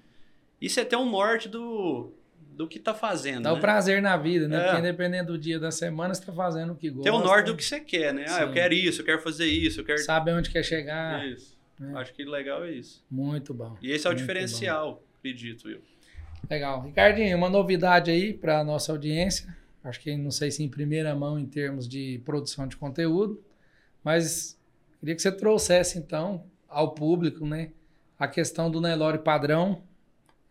[0.62, 2.12] E você ter um norte do,
[2.56, 3.62] do que tá fazendo, Dá o né?
[3.62, 4.58] prazer na vida, né?
[4.58, 4.63] É.
[4.63, 7.12] Porque independente do dia da semana, você tá fazendo o que gosta.
[7.12, 8.26] Ter o norte do que você quer, né?
[8.30, 8.54] Ah, eu Sim.
[8.54, 10.00] quero isso, eu quero fazer isso, eu quero...
[10.00, 11.28] Sabe onde quer chegar.
[11.28, 11.58] Isso.
[11.82, 12.00] É.
[12.00, 13.04] Acho que legal é isso.
[13.10, 13.78] Muito bom.
[13.82, 15.82] E esse é o diferencial, acredito eu.
[16.50, 16.82] Legal.
[16.82, 19.56] Ricardinho, uma novidade aí para nossa audiência.
[19.84, 23.41] Acho que não sei se em primeira mão em termos de produção de conteúdo,
[24.08, 24.58] mas
[25.00, 27.72] queria que você trouxesse então ao público, né,
[28.17, 29.84] a questão do Nelore padrão,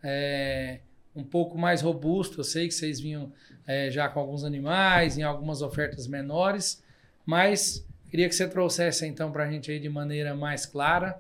[0.02, 0.80] é,
[1.14, 2.40] um pouco mais robusto.
[2.40, 3.32] Eu sei que vocês vinham
[3.66, 6.82] é, já com alguns animais, em algumas ofertas menores,
[7.24, 11.18] mas queria que você trouxesse então para a gente aí de maneira mais clara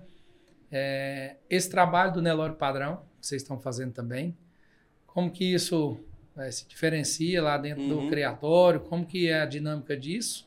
[0.70, 4.36] é, esse trabalho do Nelore padrão que vocês estão fazendo também
[5.06, 5.98] como que isso
[6.36, 8.04] eh, se diferencia lá dentro Uhum.
[8.04, 10.46] do criatório, como que é a dinâmica disso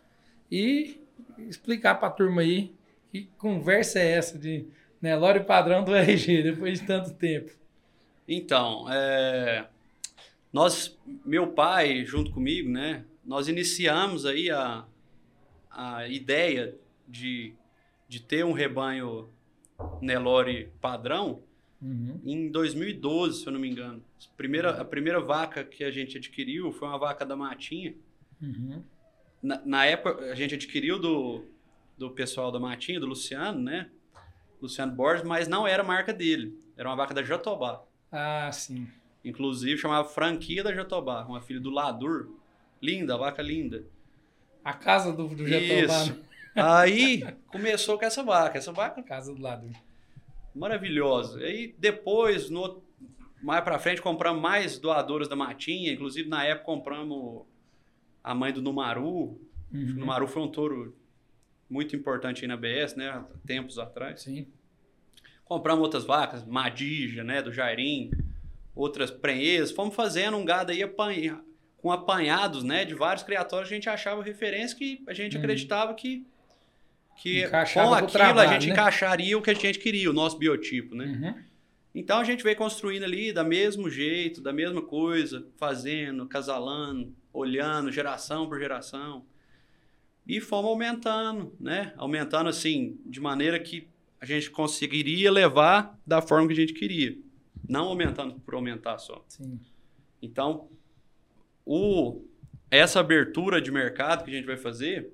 [0.51, 1.01] e
[1.47, 2.73] explicar para a turma aí
[3.11, 4.65] que conversa é essa de
[5.01, 7.51] Nelore padrão do RG depois de tanto tempo.
[8.27, 9.67] Então, é,
[10.53, 14.85] nós, meu pai, junto comigo, né, nós iniciamos aí a,
[15.71, 16.75] a ideia
[17.07, 17.53] de,
[18.07, 19.29] de ter um rebanho
[20.01, 21.41] Nelore padrão
[21.81, 22.19] Uhum.
[22.25, 24.03] em 2012, se eu não me engano.
[24.21, 27.95] A primeira, a primeira vaca que a gente adquiriu foi uma vaca da Matinha.
[28.41, 28.83] Uhum.
[29.41, 31.45] Na, na época, a gente adquiriu do,
[31.97, 33.89] do pessoal da Matinha, do Luciano, né?
[34.61, 36.57] Luciano Borges, mas não era a marca dele.
[36.77, 37.83] Era uma vaca da Jatobá.
[38.11, 38.87] Ah, sim.
[39.23, 42.29] Inclusive chamava Franquia da Jatobá, uma filha do Ladur.
[42.81, 43.85] Linda, vaca linda.
[44.63, 46.13] A casa do, do Jatobá, Isso.
[46.13, 46.19] né?
[46.55, 48.57] Aí começou com essa vaca.
[48.57, 49.69] Essa vaca A casa do lado.
[50.53, 51.39] maravilhosa.
[51.39, 52.81] Aí depois, no,
[53.41, 55.91] mais pra frente, compramos mais doadores da Matinha.
[55.93, 57.45] Inclusive, na época, compramos
[58.23, 59.05] a mãe do Numaru.
[59.07, 59.93] O Uhum.
[59.97, 60.95] Numaru foi um touro
[61.69, 63.09] muito importante aí na BS, né?
[63.09, 64.21] Há tempos atrás.
[64.23, 64.47] Sim.
[65.45, 67.41] Compramos outras vacas, Madija, né?
[67.41, 68.09] Do Jairim,
[68.75, 69.71] outras prenheiras.
[69.71, 71.39] Fomos fazendo um gado aí apanha,
[71.77, 72.83] com apanhados, né?
[72.85, 73.69] De vários criatórios.
[73.71, 75.43] A gente achava referência que a gente Uhum.
[75.43, 76.25] acreditava que,
[77.21, 78.73] que Encaixava com o aquilo a trabalho, gente né?
[78.73, 81.05] encaixaria o que a gente queria, o nosso biotipo, né?
[81.05, 81.43] Uhum.
[81.93, 87.91] Então a gente veio construindo ali da mesmo jeito, da mesma coisa, fazendo, casalando, olhando,
[87.91, 89.25] geração por geração.
[90.27, 91.93] E fomos aumentando, né?
[91.97, 93.87] Aumentando assim, de maneira que
[94.21, 97.17] a gente conseguiria levar da forma que a gente queria.
[97.67, 99.23] Não aumentando por aumentar só.
[99.27, 99.59] Sim.
[100.21, 100.69] Então,
[101.65, 102.23] o,
[102.69, 105.11] essa abertura de mercado que a gente vai fazer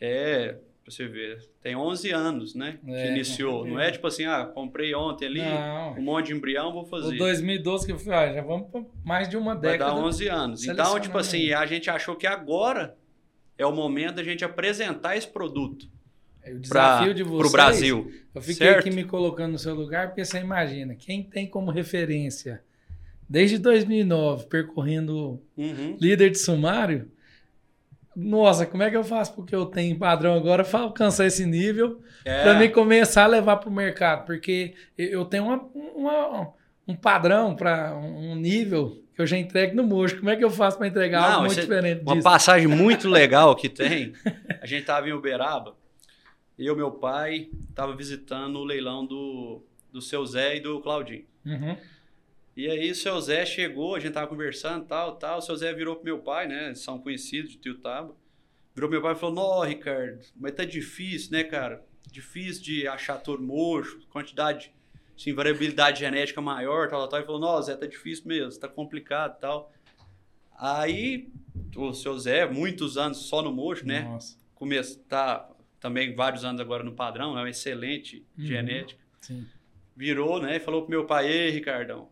[0.00, 2.78] é, pra você ver, tem 11 anos, né?
[2.86, 3.66] É, que iniciou.
[3.66, 5.94] Não é tipo assim, ah, comprei ontem ali, Não.
[5.98, 7.16] um monte de embrião, vou O fazer.
[7.16, 9.92] 2012 que eu fui, ah, já vamos para mais de uma Vai década.
[9.94, 10.64] dar 11 anos.
[10.66, 12.96] Então, tipo assim, a gente achou que agora
[13.56, 15.86] é o momento da gente apresentar esse produto
[16.42, 17.48] É o para desafio de vocês.
[17.48, 18.12] o Brasil.
[18.34, 18.78] Eu fiquei certo?
[18.80, 22.62] aqui me colocando no seu lugar, porque você imagina, quem tem como referência
[23.28, 25.96] desde 2009 percorrendo Uhum.
[26.00, 27.10] líder de sumário,
[28.20, 32.00] nossa, como é que eu faço porque eu tenho padrão agora para alcançar esse nível,
[32.24, 34.26] É, para mim começar a levar para o mercado?
[34.26, 35.62] Porque eu tenho uma,
[35.94, 36.52] uma-
[36.86, 40.16] um padrão para um nível que eu já entrego no mocho.
[40.18, 42.24] Como é que eu faço para entregar Não, algo muito é diferente Uma disso?
[42.24, 44.12] passagem muito legal que tem.
[44.60, 45.74] A gente tava em Uberaba,
[46.58, 51.24] eu e meu pai tava visitando o leilão do, do seu Zé e do Claudinho.
[51.46, 51.76] Uhum.
[52.58, 55.38] E aí o seu Zé chegou, a gente tava conversando, tal, tal.
[55.38, 56.66] O seu Zé virou pro meu pai, né?
[56.66, 58.16] Eles são conhecidos de Tiutaba.
[58.74, 61.86] Virou pro meu pai e falou: Nó, Ricardo, mas tá difícil, né, cara?
[62.10, 64.72] Difícil de achar touro mocho, quantidade,
[65.16, 67.20] assim, variabilidade genética maior, tal, tal.
[67.20, 69.72] Ele falou: Nó, Zé, tá difícil mesmo, tá complicado tal.
[70.58, 71.28] Aí
[71.76, 74.00] o seu Zé, muitos anos só no mocho, né?
[74.00, 74.36] Nossa.
[74.56, 78.44] Começa, tá também vários anos agora no padrão, é uma excelente Uhum.
[78.44, 79.46] genética Sim.
[79.96, 80.56] virou, né?
[80.56, 82.08] E falou pro meu pai, ei, Ricardão,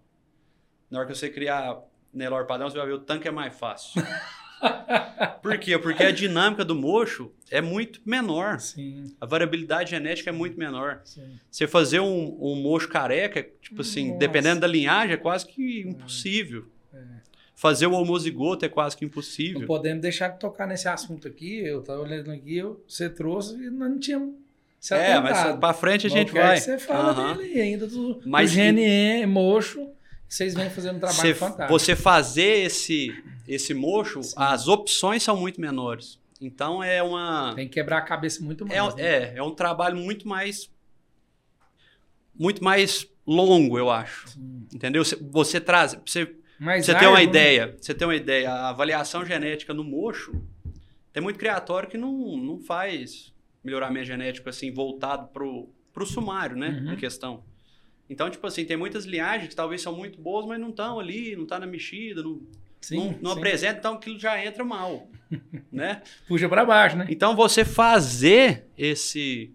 [0.91, 1.79] na hora que você criar
[2.13, 4.01] Nelor padrão, você vai ver o tanque é mais fácil.
[5.43, 5.79] Por quê?
[5.79, 8.59] Porque a dinâmica do mocho é muito menor.
[8.59, 11.01] Sim, A variabilidade genética é muito menor.
[11.05, 11.39] sim.
[11.51, 14.19] Você fazer um, um mocho careca, tipo assim, Nossa.
[14.19, 16.65] dependendo da linhagem, é quase que impossível.
[17.55, 19.67] Fazer o homozigoto é quase que Não impossível.
[19.67, 21.59] podemos deixar de tocar nesse assunto aqui.
[21.61, 24.35] Eu estava olhando aqui, eu- você trouxe e não tínhamos
[24.79, 26.57] se É, mas pra frente a gente vai.
[26.57, 27.37] que você fala Aham.
[27.39, 29.89] dele ainda, do, Mas do GNE, mocho
[30.29, 31.69] Vocês vêm fazendo um trabalho Você, fantástico.
[31.79, 34.35] você fazer esse, esse mocho, Sim.
[34.37, 36.19] as opções são muito menores.
[36.41, 37.55] Então é uma.
[37.55, 38.95] Tem que quebrar a cabeça muito É, mais.
[38.95, 39.03] né?
[39.03, 40.71] é, é um trabalho muito mais.
[42.39, 44.29] Muito mais longo, eu acho.
[44.29, 44.67] Sim.
[44.75, 45.05] Entendeu?
[45.05, 45.97] Você, você traz.
[46.05, 47.25] Você, Mais você tem uma né?
[47.25, 47.77] ideia.
[47.81, 48.51] Você tem uma ideia.
[48.53, 50.43] A avaliação genética no mocho.
[51.13, 53.33] Tem muito criatório que não, não faz
[53.65, 56.83] melhoramento genético assim, voltado pro, pro sumário, né?
[56.85, 56.93] Uhum.
[56.93, 57.43] Em questão.
[58.09, 61.35] Então, tipo assim, tem muitas linhagens que talvez são muito boas, mas não estão ali,
[61.37, 62.41] não tá na mexida, não,
[62.81, 63.39] Sim, não, não sim.
[63.39, 65.09] apresenta, então aquilo já entra mal,
[65.73, 66.03] né?
[66.29, 67.07] Puxa pra baixo, né?
[67.11, 69.53] Então você fazer esse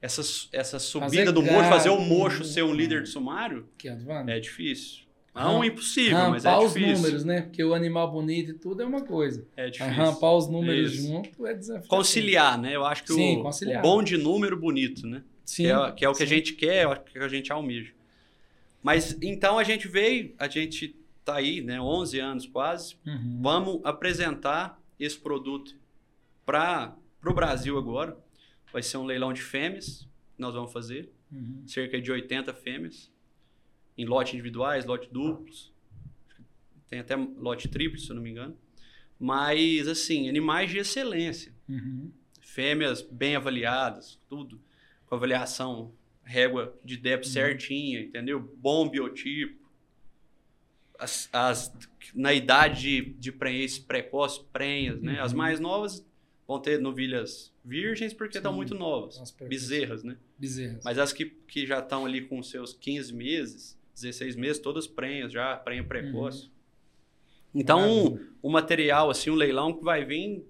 [0.00, 0.20] essa,
[0.52, 4.30] essa subida do mocho, fazer o mocho ser um líder de sumário, vendo?
[4.30, 5.04] é difícil.
[5.34, 6.96] Ram- Não impossível, mas é rampar os difícil.
[6.96, 7.42] números, né?
[7.42, 9.44] Porque o animal bonito e tudo é uma coisa.
[9.56, 9.92] É difícil.
[9.94, 11.08] rampar os números Isso.
[11.08, 11.88] junto é desafio.
[11.88, 12.76] Conciliar, né?
[12.76, 15.22] Eu acho que Sim, o, o bom de número bonito, né?
[15.44, 15.64] Sim.
[15.64, 16.34] que, é, que é o que a sim.
[16.34, 17.92] gente quer, é o que a gente almeja.
[18.82, 21.80] Mas então a gente veio, a gente tá aí, né?
[21.80, 22.96] 11 anos quase.
[23.06, 23.40] Uhum.
[23.42, 25.74] Vamos apresentar esse produto
[26.44, 28.16] para o Brasil agora.
[28.72, 31.10] Vai ser um leilão de fêmeas que nós vamos fazer.
[31.32, 31.66] Uhum.
[31.66, 33.10] cerca de 80 fêmeas,
[33.98, 35.72] em lote individuais, lote duplos,
[36.88, 38.56] tem até lote triplo, se eu não me engano.
[39.18, 41.52] Mas, assim, animais de excelência.
[41.68, 42.12] Uhum.
[42.40, 44.60] Fêmeas bem avaliadas, tudo
[45.06, 45.92] com avaliação,
[46.24, 47.02] régua de Uhum.
[47.02, 48.40] débito certinha, entendeu?
[48.56, 49.62] Bom biotipo.
[50.98, 51.72] As, as-
[52.14, 53.32] na idade de, de
[53.86, 55.20] precoce, prenhas, né?
[55.20, 55.38] As Uhum.
[55.38, 56.06] mais novas
[56.46, 59.34] vão ter novilhas virgens porque estão muito novas.
[59.48, 60.16] Bezerras, né?
[60.38, 60.84] Bezerras.
[60.84, 65.32] Mas as que, que já estão ali com seus 15 meses, 16 meses, todas prenhas
[65.32, 66.50] já, prenha precoce.
[67.54, 68.28] Então, Maravilha.
[68.42, 70.44] o material, assim, um leilão que vai vir,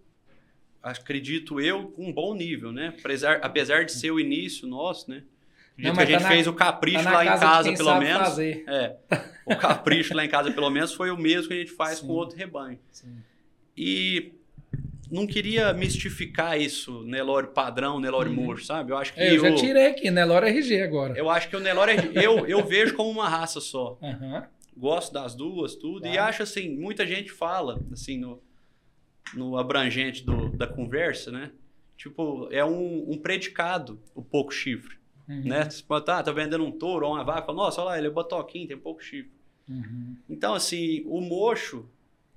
[0.84, 2.94] acredito eu, com um bom nível, né?
[3.00, 5.22] Apesar, apesar de ser o início nosso, né?
[5.76, 8.18] Não, que a gente tá na- fez o capricho Tá lá em casa pelo menos.
[8.28, 8.64] fazer.
[8.68, 8.96] É.
[9.44, 12.06] O capricho lá em casa, pelo menos, foi o mesmo que a gente faz Sim.
[12.06, 12.78] com outro rebanho.
[12.92, 13.16] Sim.
[13.76, 14.32] E
[15.10, 18.36] não queria mistificar isso, Nelore padrão, Nelore Uhum.
[18.36, 18.92] mocho, sabe?
[18.92, 20.08] Eu acho que É, eu já o- tirei aqui?
[20.10, 21.14] Lora RG agora.
[21.18, 23.98] eu acho que o Nelore é- eu, eu vejo como uma raça só.
[24.02, 24.46] Aham.
[24.76, 26.06] Gosto das duas, tudo.
[26.06, 26.28] E Claro.
[26.28, 28.40] acho assim, muita gente fala, assim, no,
[29.32, 31.50] no abrangente do, da conversa, né?
[31.96, 34.96] Tipo, é um, um predicado o pouco chifre,
[35.28, 35.44] Uhum.
[35.44, 35.70] né?
[35.70, 38.08] Você pode estar tá, vendendo um touro ou uma vaca, fala, nossa, olha lá, ele
[38.08, 39.32] é botoquinho, tem pouco chifre.
[39.68, 40.16] Uhum.
[40.28, 41.88] Então, assim, o mocho,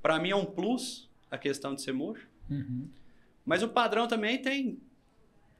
[0.01, 2.25] para mim é um plus, a questão de ser mocho.
[2.49, 2.87] Uhum.
[3.45, 4.79] Mas o padrão também tem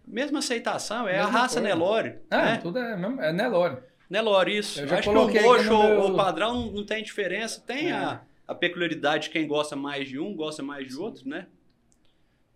[0.06, 1.68] mesma aceitação, é a raça coisa.
[1.76, 2.58] Nelore, Ah, né?
[2.58, 3.78] tudo é, mesmo- é Nelore.
[4.10, 4.80] Nelore, isso.
[4.80, 7.60] Eu já Acho que o mocho, no meu- o padrão, não- não tem diferença.
[7.60, 7.94] Tem É.
[7.94, 11.48] a, a peculiaridade de quem gosta mais de um, gosta mais de outro, né?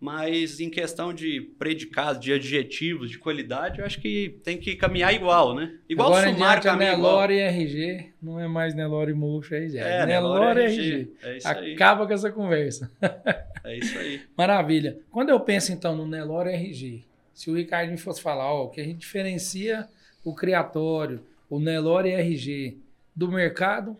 [0.00, 5.14] Mas em questão de predicados, de adjetivos, de qualidade, eu acho que tem que caminhar
[5.14, 5.78] igual, né?
[5.88, 7.12] Igual Agora o sumário é caminha igual.
[7.12, 9.54] Nelore RG, não é mais Nelore Murcho.
[9.54, 11.12] É, É, Nelore Nelore RG.
[11.22, 11.74] É isso aí.
[11.74, 12.90] Acaba com essa conversa.
[13.64, 14.20] É isso aí.
[14.36, 14.98] Maravilha.
[15.08, 18.80] Quando eu penso então no Nelore RG, se o Ricardo me fosse falar, ó, que
[18.80, 19.88] a gente diferencia
[20.24, 22.76] o criatório, o Nelore RG
[23.14, 23.96] do mercado,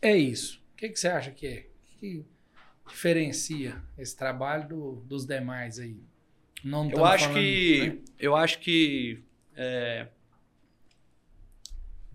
[0.00, 0.62] é isso.
[0.84, 1.66] O que, que você acha que é?
[1.94, 2.26] O que
[2.86, 5.96] diferencia esse trabalho do- dos demais aí?
[6.62, 7.86] Não Eu acho que.
[7.88, 7.98] né?
[8.18, 9.22] Eu acho que.
[9.56, 10.08] É,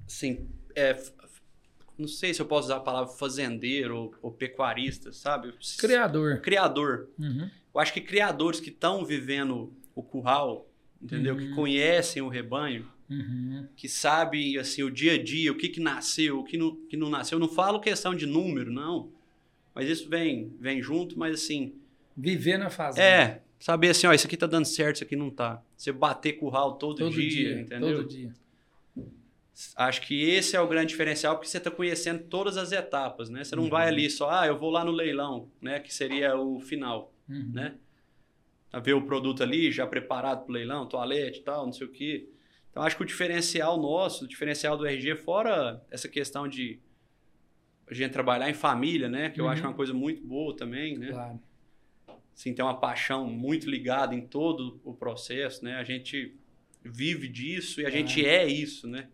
[0.08, 1.01] assim, é,
[1.97, 5.51] não sei se eu posso usar a palavra fazendeiro ou, ou pecuarista, sabe?
[5.79, 6.39] Criador.
[6.41, 7.10] Criador.
[7.17, 7.49] Uhum.
[7.73, 10.69] Eu acho que criadores que estão vivendo o curral,
[11.01, 11.36] entendeu?
[11.36, 11.55] Que Uhum.
[11.55, 13.67] conhecem o rebanho, Uhum.
[13.76, 16.95] que sabem assim, o dia a dia, o que, que nasceu, o que não, que
[16.95, 17.38] não nasceu.
[17.38, 19.12] Eu não falo questão de número, não.
[19.74, 21.74] Mas isso vem, vem junto, mas assim.
[22.15, 23.08] Viver na fazenda.
[23.08, 25.62] É, saber assim, ó, isso aqui tá dando certo, isso aqui não tá.
[25.76, 27.98] Você bater curral todo, todo dia, dia, entendeu?
[28.04, 28.32] todo dia.
[29.76, 33.43] Acho que esse é o grande diferencial, porque você tá conhecendo todas as etapas, né?
[33.43, 33.69] Você não Uhum.
[33.69, 35.80] vai ali só, ah, eu vou lá no leilão, né?
[35.80, 37.13] Que seria o final.
[37.28, 37.52] Uhum.
[37.54, 37.76] né?
[38.72, 41.88] A ver o produto ali já preparado para o leilão, toalete e tal, não sei
[41.88, 42.28] o quê.
[42.71, 46.79] Então acho que o diferencial nosso, o diferencial do RG, fora essa questão de
[47.88, 49.29] a gente trabalhar em família, né?
[49.29, 49.51] Que eu Uhum.
[49.51, 51.09] acho é uma coisa muito boa também, né?
[51.11, 51.39] Claro.
[52.36, 55.76] Assim, tem uma paixão muito ligada em todo o processo, né?
[55.76, 56.36] A gente
[56.84, 59.09] vive disso e a gente é isso, né?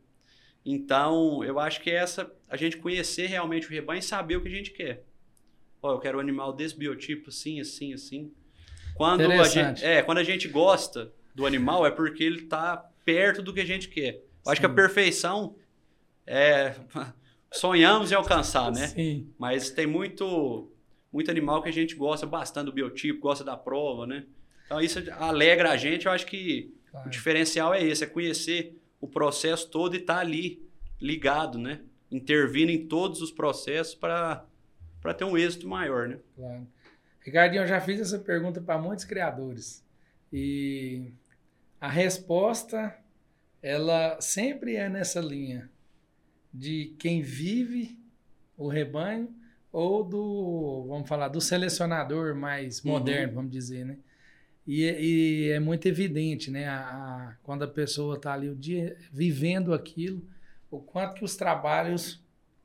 [0.63, 4.41] Então, eu acho que é essa a gente conhecer realmente o rebanho e saber o
[4.41, 5.03] que a gente quer.
[5.81, 8.31] Ó, eu quero um animal desse biotipo, assim, assim, assim.
[8.95, 13.41] Quando a gente, é, quando a gente gosta do animal é porque ele está perto
[13.41, 14.21] do que a gente quer.
[14.45, 15.55] Eu acho que a perfeição
[16.27, 16.75] é
[17.53, 18.87] sonhamos em alcançar, né?
[18.87, 19.29] Sim.
[19.37, 20.69] Mas tem muito,
[21.13, 24.25] muito animal que a gente gosta bastante do biotipo, gosta da prova, né?
[24.65, 26.07] Então isso alegra a gente.
[26.07, 27.07] Eu acho que Claro.
[27.07, 30.65] o diferencial é esse, é conhecer o processo todo e estar ali
[30.99, 31.81] ligado, né?
[32.11, 34.45] intervindo em todos os processos para
[35.17, 36.19] ter um êxito maior, né?
[36.35, 36.67] Claro.
[37.19, 39.83] Ricardinho, eu já fiz essa pergunta para muitos criadores.
[40.31, 41.11] E
[41.85, 42.97] a resposta,
[43.61, 45.69] ela sempre é nessa linha
[46.51, 47.99] de quem vive
[48.57, 49.31] o rebanho
[49.71, 52.93] ou do, vamos falar, do selecionador mais uhum.
[52.93, 53.35] moderno, uhum.
[53.35, 53.97] vamos dizer, né?
[54.65, 56.67] E, e, é muito evidente, né?
[56.67, 60.25] A, a, quando a pessoa está ali o dia vivendo aquilo,
[60.71, 62.19] o quanto que os trabalhos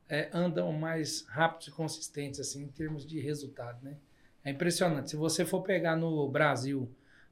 [0.09, 3.97] é, andam mais rápidos e consistentes, assim, em termos de resultado, né?
[4.43, 5.11] É impressionante.
[5.11, 6.89] Se você for pegar no Brasil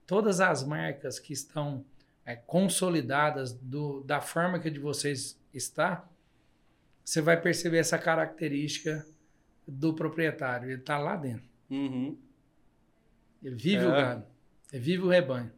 [0.10, 1.86] todas as marcas que estão
[2.26, 6.10] é, consolidadas do, da forma que de vocês está,
[7.05, 9.05] você vai perceber essa característica
[9.68, 10.72] do proprietário.
[10.72, 11.47] Ele está lá dentro.
[11.70, 12.18] Uhum.
[13.43, 13.88] Ele vive é.
[13.88, 14.26] o gado.
[14.74, 15.51] Ele vive o rebanho.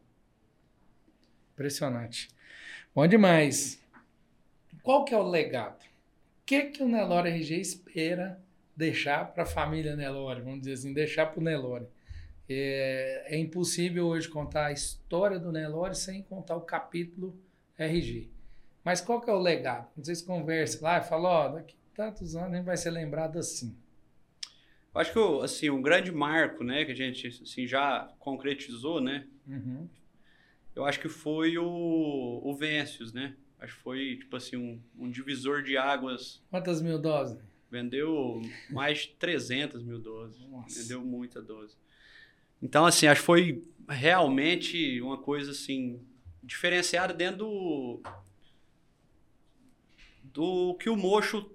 [1.54, 2.28] Impressionante.
[2.94, 3.82] Bom demais.
[4.84, 5.82] Qual que é o legado?
[5.82, 8.38] O que, que o Nelore RG espera
[8.76, 10.42] deixar para a família Nelore?
[10.42, 11.88] Vamos dizer assim, deixar para o Nelore.
[12.50, 17.40] É, é, impossível hoje contar a história do Nelore sem contar o capítulo
[17.78, 18.30] RG.
[18.84, 19.88] Mas qual que é o legado?
[19.96, 23.76] Vocês conversam lá e falam, ó, oh, daqui tantos anos nem vai ser lembrado assim.
[24.94, 29.28] Eu acho que assim, um grande marco, né, que a gente assim, já concretizou, né?
[29.48, 29.88] Uhum.
[30.76, 33.36] Eu acho que foi o, o Vencius, né?
[33.60, 36.42] Acho que foi, tipo assim, um, um divisor de águas.
[36.50, 37.40] Quantas mil doses?
[37.70, 40.42] Vendeu mais de 300 mil doses.
[40.48, 40.82] Nossa.
[40.82, 41.76] Vendeu muita dose.
[42.62, 46.00] Então, assim, acho que foi realmente uma coisa, assim,
[46.44, 48.04] diferenciada dentro do,
[50.24, 51.50] do que o Mocho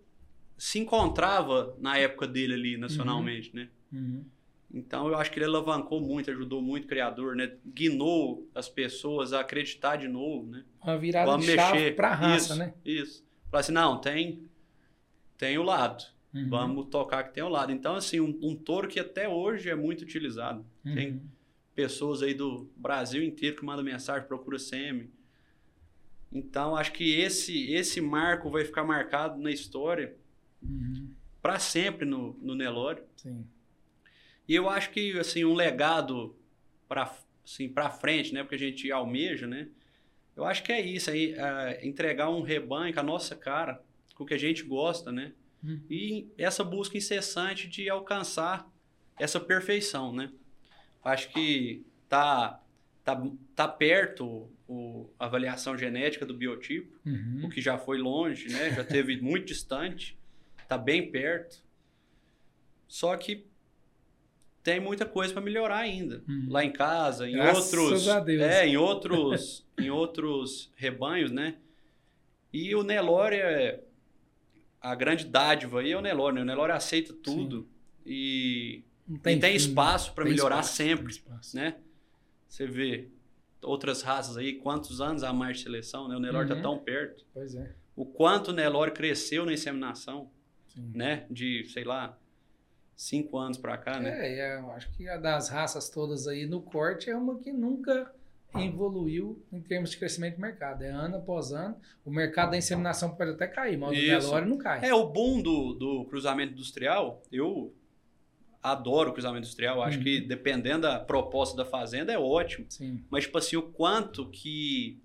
[0.59, 3.57] se encontrava na época dele ali, nacionalmente, uhum.
[3.57, 3.68] né?
[3.92, 4.24] Uhum.
[4.72, 7.52] Então, eu acho que ele alavancou muito, ajudou muito o criador, né?
[7.64, 10.64] Guinou as pessoas a acreditar de novo, né?
[10.82, 12.74] Uma virada Vamos de chave para a raça, isso, né?
[12.84, 13.24] Isso.
[13.50, 14.42] Falar assim, não, tem,
[15.38, 16.04] tem o lado.
[16.37, 16.49] Uhum.
[16.49, 17.72] Vamos tocar que tem o lado.
[17.72, 20.64] Então, assim, um, um touro que até hoje é muito utilizado.
[20.82, 21.20] Tem Uhum.
[21.74, 25.11] pessoas aí do Brasil inteiro que mandam mensagem, procura SEMI.
[26.32, 30.14] Então, acho que esse, esse marco vai ficar marcado na história
[30.62, 31.09] Uhum.
[31.41, 33.03] para sempre no, no Nelore.
[33.16, 33.47] Sim.
[34.49, 36.37] E eu acho que assim um legado
[36.89, 37.12] para
[37.45, 39.68] assim, para frente, né, porque a gente almeja, né?
[40.34, 43.80] Eu acho que é isso aí, é, entregar um rebanho com a nossa cara,
[44.16, 45.32] com o que a gente gosta, né?
[45.66, 45.80] Uhum.
[45.90, 48.70] E essa busca incessante de alcançar
[49.18, 50.30] essa perfeição, né?
[51.04, 52.62] Acho que tá
[53.04, 53.22] tá,
[53.54, 57.42] tá perto o, a avaliação genética do biotipo, Uhum.
[57.44, 58.74] o que já foi longe, né?
[58.74, 60.18] Já teve muito distante,
[60.68, 61.64] tá bem perto.
[62.88, 63.46] Só que
[64.62, 66.22] tem muita coisa para melhorar ainda.
[66.28, 66.46] Uhum.
[66.48, 68.42] Lá em casa, em Graças outros, a Deus.
[68.42, 71.56] é, em outros, em outros rebanhos, né?
[72.52, 73.84] E o Nelore é
[74.91, 76.43] a grande dádiva aí é o Nelore, né?
[76.43, 77.68] O Nelore aceita tudo
[78.05, 81.76] e Não e tem fim, espaço para tem melhorar espaço, sempre, tem né?
[82.49, 83.09] Você vê
[83.62, 86.16] outras raças aí, quantos anos a mais de seleção, né?
[86.16, 86.57] O Nelore Uhum.
[86.57, 87.24] tá tão perto.
[87.34, 87.74] Pois é.
[87.97, 90.30] O quanto o Nelore cresceu na inseminação,
[90.68, 90.93] Sim.
[90.95, 91.26] né?
[91.30, 92.16] De, sei lá,
[92.95, 94.39] cinco anos para cá, né?
[94.39, 98.14] É, eu acho que a das raças todas aí no corte é uma que nunca
[98.55, 100.82] evoluiu em termos de crescimento de mercado.
[100.82, 101.76] É ano após ano.
[102.05, 104.07] O mercado da inseminação pode até cair, mas o do.
[104.07, 104.84] Nelore não cai.
[104.88, 107.74] É, o boom do, do cruzamento industrial, eu
[108.62, 109.82] adoro o cruzamento industrial.
[109.82, 110.05] Acho Uhum.
[110.05, 112.66] que dependendo da proposta da fazenda é ótimo.
[112.68, 113.05] Sim.
[113.11, 114.99] Mas, tipo assim, o quanto que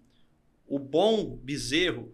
[0.68, 2.14] o bom bezerro,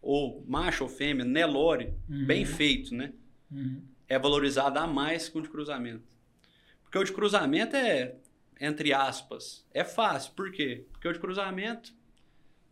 [0.00, 2.24] ou macho ou fêmea, Nelore, Uhum.
[2.24, 3.12] bem feito, né?
[3.52, 3.82] Uhum.
[4.08, 6.02] É valorizado a mais que o de cruzamento.
[6.82, 8.16] Porque o de cruzamento é,
[8.60, 10.32] entre aspas, é fácil.
[10.34, 10.84] Por quê?
[10.92, 11.92] Porque o de cruzamento,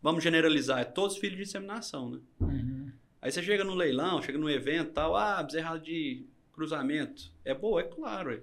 [0.01, 2.19] vamos generalizar, é todos filhos de inseminação, né?
[2.39, 2.91] Uhum.
[3.21, 7.31] Aí você chega no leilão, chega no evento e tal, ah, bezerrada de cruzamento.
[7.43, 8.29] É boa, é claro.
[8.29, 8.39] ué.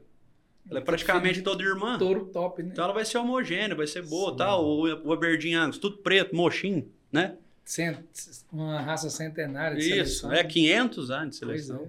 [0.68, 1.96] Ela é praticamente toda irmã.
[1.96, 2.70] Touro top, né?
[2.72, 4.36] Então ela vai ser homogênea, vai ser boa, Sim.
[4.38, 4.64] tal.
[4.66, 7.36] O, o Aberdeen Angus, tudo preto, mochinho, né?
[7.64, 8.04] Cent-
[8.52, 10.32] Uma raça centenária de Isso, seleção.
[10.32, 11.84] é 500 anos de seleção.
[11.84, 11.88] é.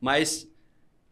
[0.00, 0.48] Mas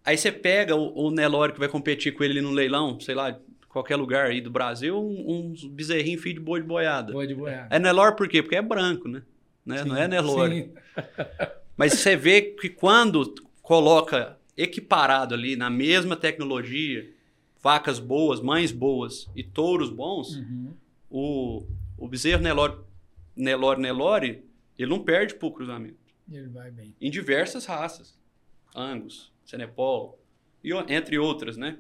[0.05, 3.39] aí você pega o, o Nelore que vai competir com ele no leilão, sei lá,
[3.77, 7.12] qualquer lugar aí do Brasil, um, uns bezerrinhos filho de boi de boiada.
[7.12, 7.68] Boa de boiada.
[7.77, 8.43] É Nelore por quê?
[8.43, 9.22] Porque é branco, né?
[9.66, 9.85] né?
[9.85, 10.62] Não Sim, é Nelore.
[10.62, 10.74] sim.
[11.77, 17.07] Mas você vê que quando coloca equiparado ali na mesma tecnologia,
[17.62, 20.72] vacas boas, mães boas e touros bons, Uhum.
[21.11, 21.66] o,
[21.99, 22.79] o bezerro Nelore,
[23.37, 24.43] Nelore, Nelore,
[24.79, 25.99] ele não perde pro cruzamento.
[26.33, 26.95] Ele vai bem.
[26.99, 28.18] Em diversas raças.
[28.74, 30.18] Angus, Senepol,
[30.64, 31.77] e, entre outras, né?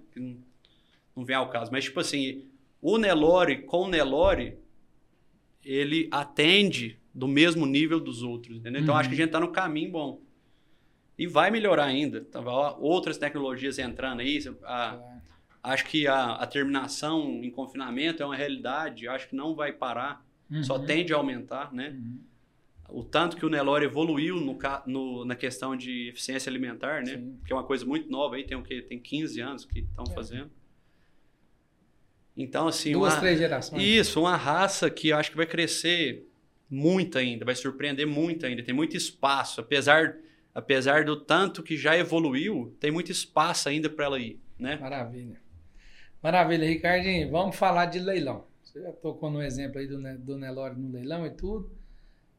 [1.16, 1.72] Não, vem ao caso.
[1.72, 2.44] Mas, tipo assim,
[2.80, 4.58] o Nelore com o Nelore,
[5.64, 8.82] ele atende do mesmo nível dos outros, entendeu?
[8.82, 9.00] Então, Uhum.
[9.00, 10.20] acho que a gente tá no caminho bom.
[11.18, 12.20] E vai melhorar ainda.
[12.20, 12.40] Tá,
[12.78, 14.38] outras tecnologias entrando aí.
[14.64, 15.00] A,
[15.62, 19.08] acho que a, a, terminação em confinamento é uma realidade.
[19.08, 20.22] Acho que não vai parar.
[20.50, 20.62] Uhum.
[20.62, 21.96] Só tende a aumentar, né?
[21.96, 22.20] Uhum.
[22.88, 27.16] O tanto que o Nelore evoluiu no, no, na questão de eficiência alimentar, né?
[27.16, 27.38] Sim.
[27.44, 28.44] Que é uma coisa muito nova aí.
[28.44, 28.82] Tem o quê?
[28.82, 30.14] Tem 15 anos que estão é.
[30.14, 30.50] fazendo.
[32.36, 32.92] Então, assim.
[32.92, 33.82] Duas, uma, três gerações.
[33.82, 36.26] Isso, uma raça que eu acho que vai crescer
[36.68, 38.62] muito ainda, vai surpreender muito ainda.
[38.62, 39.60] Tem muito espaço.
[39.60, 40.16] Apesar,
[40.54, 44.76] apesar do tanto que já evoluiu, tem muito espaço ainda para ela ir, né?
[44.76, 45.40] Maravilha.
[46.22, 47.30] Maravilha, Ricardinho.
[47.30, 48.44] Vamos falar de leilão.
[48.62, 51.70] Você já tocou no exemplo aí do, do Nelore no leilão e tudo.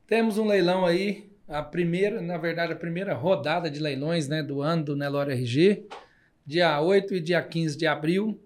[0.05, 4.61] Temos um leilão aí, a primeira, na verdade, a primeira rodada de leilões né, do
[4.61, 5.87] ano do Nelore RG,
[6.45, 8.39] dia 8 e dia 15 de abril.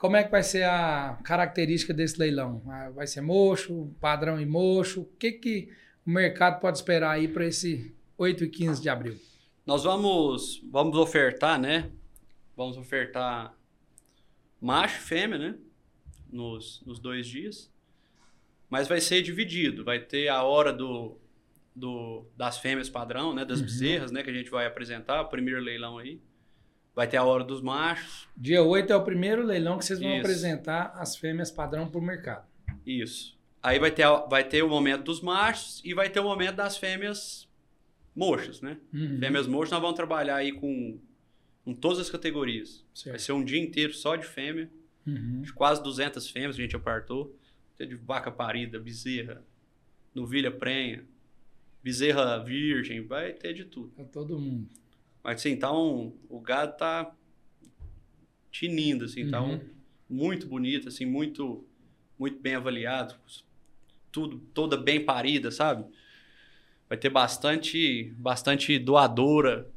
[0.00, 2.62] Como é que vai ser a característica desse leilão?
[2.66, 5.02] Ah, vai ser mocho, padrão e mocho?
[5.02, 5.68] O que, que
[6.06, 9.20] o mercado pode esperar aí para esse 8 e 15 de abril?
[9.66, 11.90] Nós vamos, vamos ofertar, né?
[12.56, 13.54] Vamos ofertar
[14.58, 15.58] macho e fêmea, né?
[16.32, 17.70] Nos, nos dois dias.
[18.70, 19.84] Mas vai ser dividido.
[19.84, 21.18] Vai ter a hora do,
[21.76, 23.44] do, das fêmeas padrão, né?
[23.44, 23.66] Das uhum.
[23.66, 24.22] bezerras, né?
[24.22, 26.22] Que a gente vai apresentar, o primeiro leilão aí.
[26.94, 28.28] Vai ter a hora dos machos.
[28.36, 30.20] Dia 8 é o primeiro leilão que vocês vão Isso.
[30.20, 32.46] apresentar as fêmeas padrão para o mercado.
[32.84, 33.38] Isso.
[33.62, 36.76] Aí vai ter, vai ter o momento dos machos e vai ter o momento das
[36.76, 37.48] fêmeas
[38.14, 38.78] mochas, né?
[38.92, 39.18] Uhum.
[39.18, 40.98] Fêmeas mochas nós vamos trabalhar aí com,
[41.64, 42.84] com todas as categorias.
[42.94, 43.10] Certo.
[43.10, 44.70] Vai ser um dia inteiro só de fêmea.
[45.06, 45.42] Uhum.
[45.54, 47.36] Quase 200 fêmeas a gente apartou.
[47.76, 49.42] Tem de vaca parida, bezerra,
[50.14, 51.04] novilha prenha,
[51.82, 53.88] bezerra virgem, vai ter de tudo.
[53.90, 54.68] Pra todo mundo.
[55.22, 57.14] Mas assim, então o gado tá
[58.50, 59.58] tinindo, assim, tá uhum.
[59.58, 59.68] tá um,
[60.08, 61.64] muito bonito, assim, muito,
[62.18, 63.14] muito bem avaliado.
[64.10, 65.84] Tudo, toda bem parida, sabe?
[66.88, 69.70] Vai ter bastante, bastante doadora,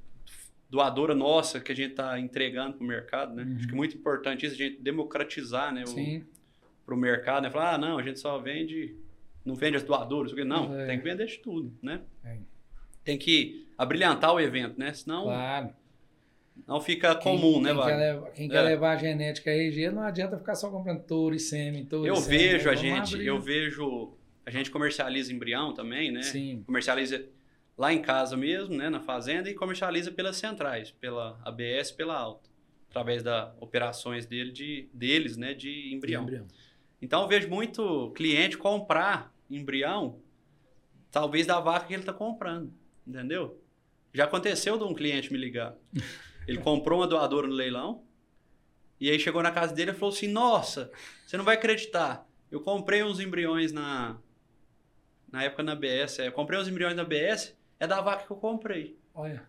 [0.70, 3.44] doadora nossa que a gente tá entregando pro mercado, né?
[3.44, 3.56] Uhum.
[3.58, 5.86] Acho que é muito importante isso, a gente democratizar, né?
[5.86, 6.20] Sim.
[6.20, 6.34] O,
[6.86, 7.52] pro mercado, né?
[7.52, 8.96] Falar, ah, não, a gente só vende,
[9.46, 10.88] não vende as doadoras, não, é.
[10.88, 12.02] tem que vender de tudo, né?
[12.24, 12.38] É
[13.04, 14.94] tem que abrilhantar o evento, né?
[14.94, 15.24] Senão.
[15.24, 15.70] Claro.
[16.68, 18.50] Não fica quem, comum, né, quem, quer levar, quem é.
[18.50, 22.14] quer levar a genética RG, não adianta ficar só comprando touro e sêmen, touro Eu
[22.14, 23.26] e sêmen, vejo a gente, abrir.
[23.26, 24.14] eu vejo.
[24.46, 26.22] A gente comercializa embrião também, né?
[26.22, 26.62] Sim.
[26.66, 27.26] Comercializa
[27.78, 32.50] lá em casa mesmo, né, na fazenda, e comercializa pelas centrais, pela ABS pela Alta,
[32.90, 36.24] através das operações dele de, deles, né, de embrião.
[36.24, 36.48] de embrião.
[37.02, 40.20] Então eu vejo muito cliente comprar embrião,
[41.12, 42.72] talvez da vaca que ele está comprando.
[43.06, 43.60] Entendeu?
[44.14, 45.76] Já aconteceu de um cliente me ligar.
[46.48, 48.04] Ele comprou uma doadora no leilão.
[49.00, 50.92] E aí chegou na casa dele e falou assim: Nossa,
[51.26, 52.28] você não vai acreditar.
[52.52, 54.18] Eu comprei uns embriões na.
[55.32, 56.20] Na época na BS.
[56.20, 57.58] É, eu comprei uns embriões na BS.
[57.80, 58.98] É da vaca que eu comprei.
[59.16, 59.44] Olha.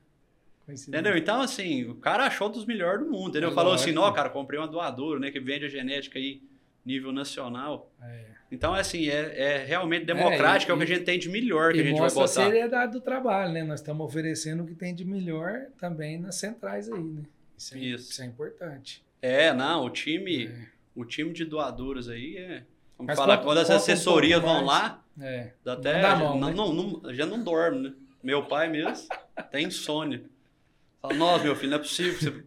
[0.67, 1.15] Entendeu?
[1.15, 3.29] Então, assim, o cara achou dos melhores do mundo.
[3.29, 3.51] Entendeu?
[3.51, 5.31] É Falou assim: Ó, cara, comprei uma doadora, né?
[5.31, 6.43] Que vende a genética aí
[6.85, 7.91] nível nacional.
[8.03, 8.24] É.
[8.53, 11.18] Então, é assim, é, é realmente democrático, é, e, é, o que a gente tem
[11.18, 12.24] de melhor que a gente vai botar.
[12.24, 13.64] a seriedade do trabalho, né?
[13.64, 17.22] Nós estamos oferecendo o que tem de melhor também nas centrais aí, né?
[17.57, 18.11] Isso é, isso.
[18.11, 19.05] Isso é importante.
[19.20, 20.66] É, não, o time, é.
[20.95, 22.62] o time de doadores aí é...
[22.97, 25.51] Vamos Mas falar, quando as assessorias vão lá, é.
[25.64, 26.55] dá até, não, mão, já, né?
[26.55, 27.95] não, não, já não dorme, né?
[28.22, 29.09] Meu pai mesmo
[29.51, 30.22] tem insônia.
[31.03, 32.45] Fala, nossa, meu filho, não é possível, você, você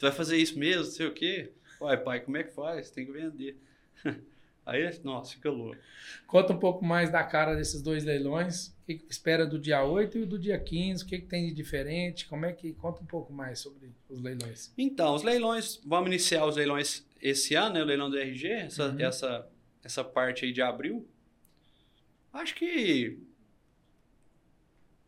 [0.00, 1.52] vai fazer isso mesmo, não sei o quê.
[1.80, 2.90] Uai, pai, como é que faz?
[2.90, 3.58] Tem que vender.
[4.70, 5.76] Aí, nossa, fica louco.
[6.26, 8.68] Conta um pouco mais da cara desses dois leilões.
[8.68, 11.02] O que, que espera do dia 8 e do dia 15?
[11.02, 12.26] O que, que tem de diferente?
[12.26, 12.72] Como é que.
[12.74, 14.72] Conta um pouco mais sobre os leilões.
[14.78, 17.82] Então, os leilões, vamos iniciar os leilões esse ano, né?
[17.82, 19.00] O leilão do RG, essa, uhum.
[19.00, 19.48] essa,
[19.82, 21.08] essa parte aí de abril.
[22.32, 23.18] Acho que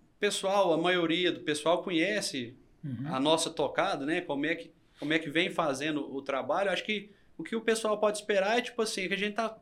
[0.01, 3.15] o pessoal, a maioria do pessoal conhece uhum.
[3.15, 4.23] a nossa tocada, né?
[4.23, 6.71] Como é que, como é que vem fazendo o trabalho.
[6.71, 7.13] Acho que
[7.43, 9.59] o que o pessoal pode esperar é, tipo assim, que a gente tá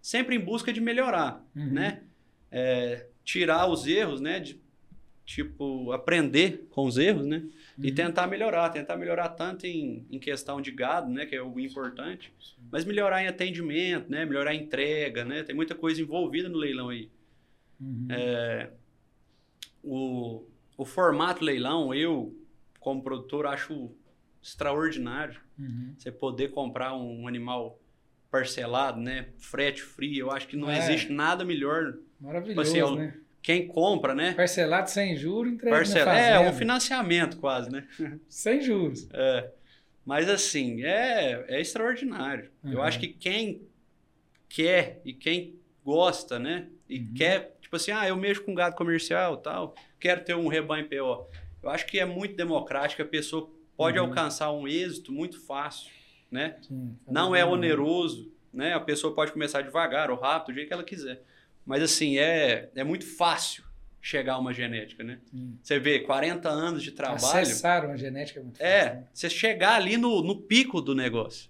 [0.00, 1.72] sempre em busca de melhorar, uhum.
[1.72, 2.02] né?
[2.50, 4.38] É, tirar os erros, né?
[4.38, 4.60] De,
[5.24, 7.38] tipo, aprender com os erros, né?
[7.78, 7.84] Uhum.
[7.84, 11.24] E tentar melhorar, tentar melhorar tanto em, em questão de gado, né?
[11.24, 12.32] Que é o importante,
[12.70, 14.26] mas melhorar em atendimento, né?
[14.26, 15.42] Melhorar em entrega, né?
[15.42, 17.08] Tem muita coisa envolvida no leilão aí.
[17.80, 18.08] Uhum.
[18.10, 18.70] É,
[19.82, 20.44] o,
[20.76, 22.36] o formato leilão, eu,
[22.78, 23.90] como produtor, acho
[24.42, 25.40] extraordinário.
[25.58, 25.94] Uhum.
[25.96, 27.78] Você poder comprar um animal
[28.30, 29.28] parcelado, né?
[29.38, 30.78] Frete frio, eu acho que não é.
[30.78, 31.94] existe nada melhor.
[32.18, 33.14] Maravilhoso, tipo assim, né?
[33.42, 34.32] Quem compra, né?
[34.34, 36.08] Parcelado sem juros, entrega Parcel...
[36.08, 37.86] É, um financiamento quase, né?
[38.28, 39.08] sem juros.
[39.12, 39.50] É.
[40.04, 42.50] Mas assim, é, é extraordinário.
[42.64, 42.72] Uhum.
[42.72, 43.62] Eu acho que quem
[44.48, 46.68] quer e quem gosta, né?
[46.88, 47.14] E uhum.
[47.14, 51.28] quer, tipo assim, ah, eu mexo com gado comercial tal, quero ter um rebanho PO.
[51.62, 54.06] eu acho que é muito democrático, a pessoa pode uhum.
[54.06, 55.90] alcançar um êxito muito fácil,
[56.30, 56.56] né?
[56.62, 58.74] Sim, Não é oneroso, né?
[58.74, 61.22] A pessoa pode começar devagar ou rápido, do jeito que ela quiser.
[61.64, 63.64] Mas assim, é, é muito fácil
[64.00, 65.20] chegar a uma genética, né?
[65.30, 65.56] Sim.
[65.62, 67.24] Você vê 40 anos de trabalho.
[67.24, 68.72] Acessar uma genética é muito fácil.
[68.72, 69.06] É, né?
[69.12, 71.48] você chegar ali no, no pico do negócio.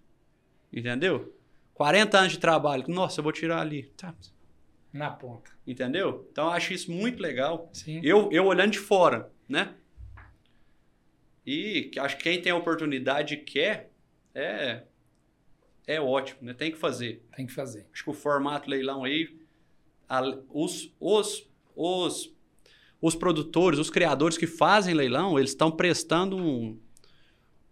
[0.70, 1.34] Entendeu?
[1.74, 2.84] 40 anos de trabalho.
[2.88, 3.84] Nossa, eu vou tirar ali.
[3.96, 4.14] Tá.
[4.92, 5.50] Na ponta.
[5.66, 6.28] Entendeu?
[6.30, 7.70] Então eu acho isso muito legal.
[7.72, 8.00] Sim.
[8.02, 9.74] Eu, eu olhando de fora, né?
[11.46, 13.90] E acho que quem tem a oportunidade e quer,
[14.34, 14.82] é,
[15.86, 16.54] é ótimo, né?
[16.54, 17.24] Tem que fazer.
[17.36, 17.86] Tem que fazer.
[17.92, 19.36] Acho que o formato leilão aí,
[20.08, 22.32] a, os, os, os,
[23.00, 26.78] os produtores, os criadores que fazem leilão, eles estão prestando um,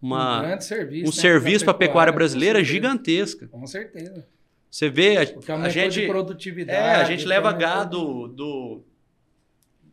[0.01, 3.47] uma, um, grande serviço, um né, serviço para a pecuária brasileira gigantesca.
[3.47, 4.27] Com certeza.
[4.69, 5.21] Você vê, a,
[5.63, 6.07] a gente.
[6.07, 6.77] produtividade.
[6.77, 8.83] É, a gente leva gado do.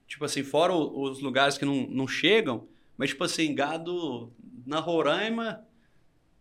[0.07, 2.67] Tipo assim, fora os lugares que não, não chegam,
[2.99, 4.33] mas, tipo assim, gado
[4.67, 5.65] na Roraima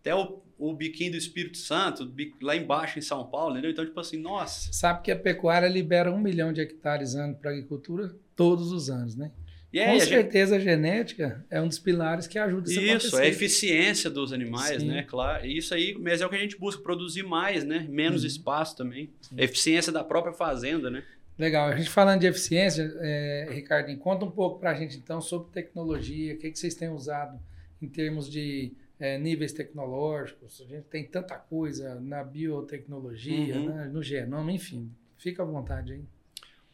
[0.00, 3.70] até o, o biquinho do Espírito Santo, lá embaixo em São Paulo, entendeu?
[3.70, 4.72] Então, tipo assim, nossa.
[4.72, 9.14] Sabe que a pecuária libera um milhão de hectares ano para agricultura todos os anos,
[9.14, 9.30] né?
[9.70, 10.68] E aí, Com certeza a, gente...
[10.68, 14.80] a, genética é um dos pilares que ajuda isso, isso a, a eficiência dos animais,
[14.80, 14.88] Sim.
[14.88, 15.02] né?
[15.02, 15.46] Claro.
[15.46, 17.86] Isso aí, mas é o que a gente busca, produzir mais, né?
[17.88, 18.28] Menos uhum.
[18.28, 19.10] espaço também.
[19.36, 21.04] A eficiência da própria fazenda, né?
[21.38, 21.68] Legal.
[21.68, 25.52] A gente falando de eficiência, é, Ricardo, conta um pouco para a gente então sobre
[25.52, 27.38] tecnologia, o que, que vocês têm usado
[27.80, 30.60] em termos de é, níveis tecnológicos.
[30.60, 33.68] A gente tem tanta coisa na biotecnologia, uhum.
[33.68, 34.90] né, no genoma, enfim.
[35.16, 36.04] Fica à vontade aí.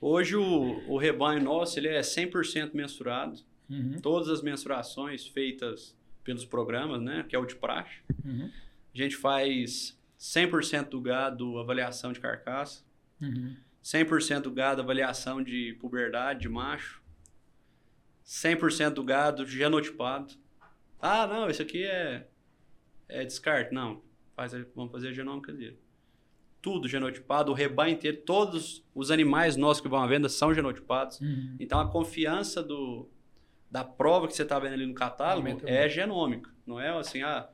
[0.01, 3.41] Hoje o, o rebanho nosso ele é 100% mensurado.
[3.69, 3.99] Uhum.
[4.01, 8.01] Todas as mensurações feitas pelos programas, né, que é o de praxe.
[8.25, 8.51] Uhum.
[8.95, 12.83] A gente faz 100% do gado avaliação de carcaça.
[13.21, 13.57] Uhum.
[13.85, 17.03] 100% do gado avaliação de puberdade de macho.
[18.25, 20.33] 100% do gado genotipado.
[20.99, 22.27] Ah, não, isso aqui é,
[23.07, 23.75] é descarte.
[23.75, 24.03] Não,
[24.35, 25.79] faz, vamos fazer a genômica dele
[26.65, 31.21] tudo genotipado, o rebanho inteiro, todos os animais nossos que vão à venda são genotipados.
[31.21, 31.57] Uhum.
[31.61, 33.07] Então a confiança do,
[33.71, 37.51] da prova que você está vendo ali no catálogo é genômica, não é assim, ah,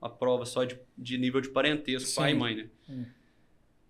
[0.00, 2.14] a prova só de, de nível de parentesco, Sim.
[2.14, 2.68] pai e mãe, né?
[2.88, 3.06] Uhum.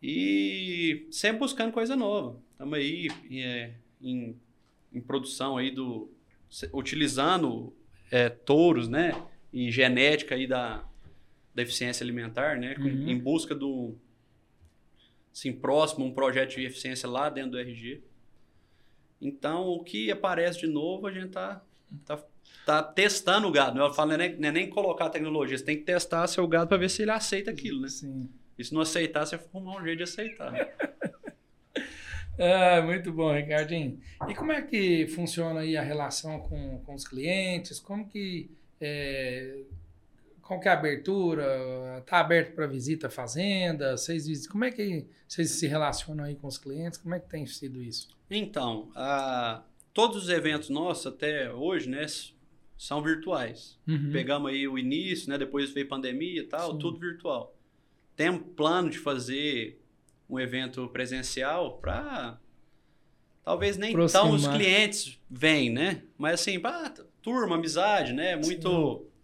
[0.07, 2.39] E sempre buscando coisa nova.
[2.53, 4.39] Estamos aí é, em,
[4.93, 6.13] em produção aí do.
[6.75, 7.75] utilizando
[8.11, 9.15] é, touros, né?
[9.51, 10.85] E genética aí da,
[11.55, 12.77] da eficiência alimentar, né?
[12.79, 13.09] Uhum.
[13.09, 13.97] Em busca do,
[15.33, 18.03] assim, próximo a um projeto de eficiência lá dentro do RG.
[19.23, 21.65] Então, o que aparece de novo, a gente está
[22.05, 22.23] tá,
[22.67, 23.81] tá testando o gado.
[23.81, 26.47] Eu falo, não é, nem, não é nem colocar tecnologia, você tem que testar seu
[26.47, 27.89] gado para ver se ele aceita aquilo, né?
[27.89, 28.29] Sim.
[28.59, 30.53] E se não aceitar, você arrumar um jeito de aceitar.
[32.39, 34.01] ah, muito bom, Ricardinho.
[34.29, 37.81] E como é que funciona aí a relação com, com os clientes?
[37.81, 38.51] Como que
[38.81, 39.63] é,
[40.45, 41.99] qual que é a abertura?
[41.99, 43.97] Está aberto para visita à fazenda?
[43.97, 46.99] Vocês, como é que vocês se relacionam aí com os clientes?
[46.99, 48.09] Como é que tem sido isso?
[48.31, 48.91] Então,
[49.93, 52.05] todos os eventos nossos até hoje, né,
[52.77, 53.79] são virtuais.
[53.89, 54.11] Uhum.
[54.13, 56.79] Pegamos aí o início, né, depois veio pandemia e tal, Sim.
[56.79, 57.55] tudo virtual.
[58.17, 59.81] Tem plano de fazer
[60.29, 62.39] um evento presencial para
[63.45, 66.03] talvez nem tão os clientes vêm, né?
[66.17, 66.91] Mas assim, para
[67.21, 68.37] turma, amizade, né?
[68.37, 69.15] Muito Sim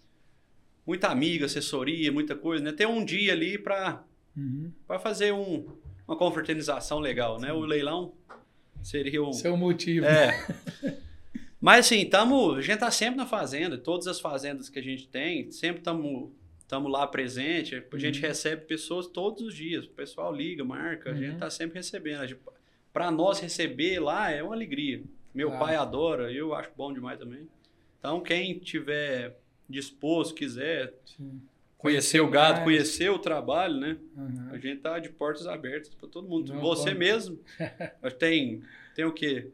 [0.91, 2.73] muita amiga, assessoria, muita coisa, né?
[2.73, 4.03] Ter um dia ali para
[4.37, 4.73] uhum.
[5.01, 5.67] fazer um,
[6.07, 7.53] uma confraternização legal, né?
[7.53, 8.13] O leilão
[8.83, 9.33] seria um...
[9.33, 10.07] Seu motivo.
[10.07, 10.35] É.
[11.61, 15.07] Mas assim, tamo, a gente tá sempre na fazenda, todas as fazendas que a gente
[15.07, 16.33] tem, sempre estamos
[16.71, 18.29] estamos lá presente, a gente uhum.
[18.29, 21.17] recebe pessoas todos os dias, o pessoal liga, marca, uhum.
[21.17, 21.51] a gente está uhum.
[21.51, 22.39] sempre recebendo.
[22.93, 25.03] Para nós receber lá é uma alegria.
[25.35, 25.65] Meu claro.
[25.65, 27.49] pai adora, eu acho bom demais também.
[27.99, 29.37] Então, quem tiver
[29.69, 31.43] disposto, quiser Sim.
[31.77, 33.97] conhecer o gado, conhecer o trabalho, né?
[34.17, 34.51] Uhum.
[34.53, 36.55] A gente tá de portas abertas para todo mundo.
[36.55, 36.99] Não Você pode.
[36.99, 37.41] mesmo.
[38.17, 38.63] tem,
[38.95, 39.49] tem o quê?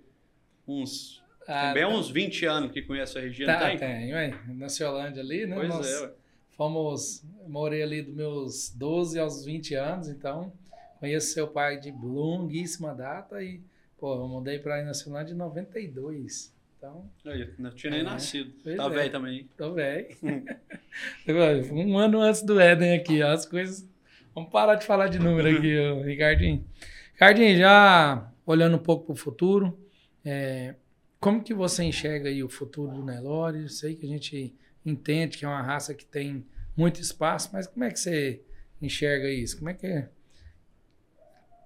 [0.69, 1.23] Uns.
[1.49, 1.89] Ah, também tá.
[1.89, 3.79] uns 20 anos que conhece a região, tá, tem?
[3.79, 4.39] Tem, ué.
[4.49, 5.57] Na Ciolândia ali, né?
[5.57, 6.13] Pois Nós é, ué.
[6.57, 10.53] Fomos, morei ali dos meus 12 aos 20 anos, então
[10.99, 13.61] conheço seu pai de longuíssima data e,
[13.99, 16.55] pô, eu mudei para a Ciolândia em 92.
[16.79, 18.53] Então, Aí, não tinha nem é, nascido.
[18.77, 18.89] Tá é.
[18.89, 19.49] velho também.
[19.57, 20.09] Tô velho.
[21.73, 23.87] um ano antes do Éden aqui, ó, as coisas.
[24.35, 26.65] Vamos parar de falar de número aqui, ó, Ricardinho.
[27.13, 29.79] Ricardinho, já olhando um pouco para o futuro,
[30.25, 30.75] é,
[31.19, 33.69] como que você enxerga aí o futuro do Nelore?
[33.69, 34.55] Sei que a gente
[34.87, 38.41] entende que é uma raça que tem muito espaço, mas como é que você
[38.81, 39.57] enxerga isso?
[39.59, 40.09] Como é que é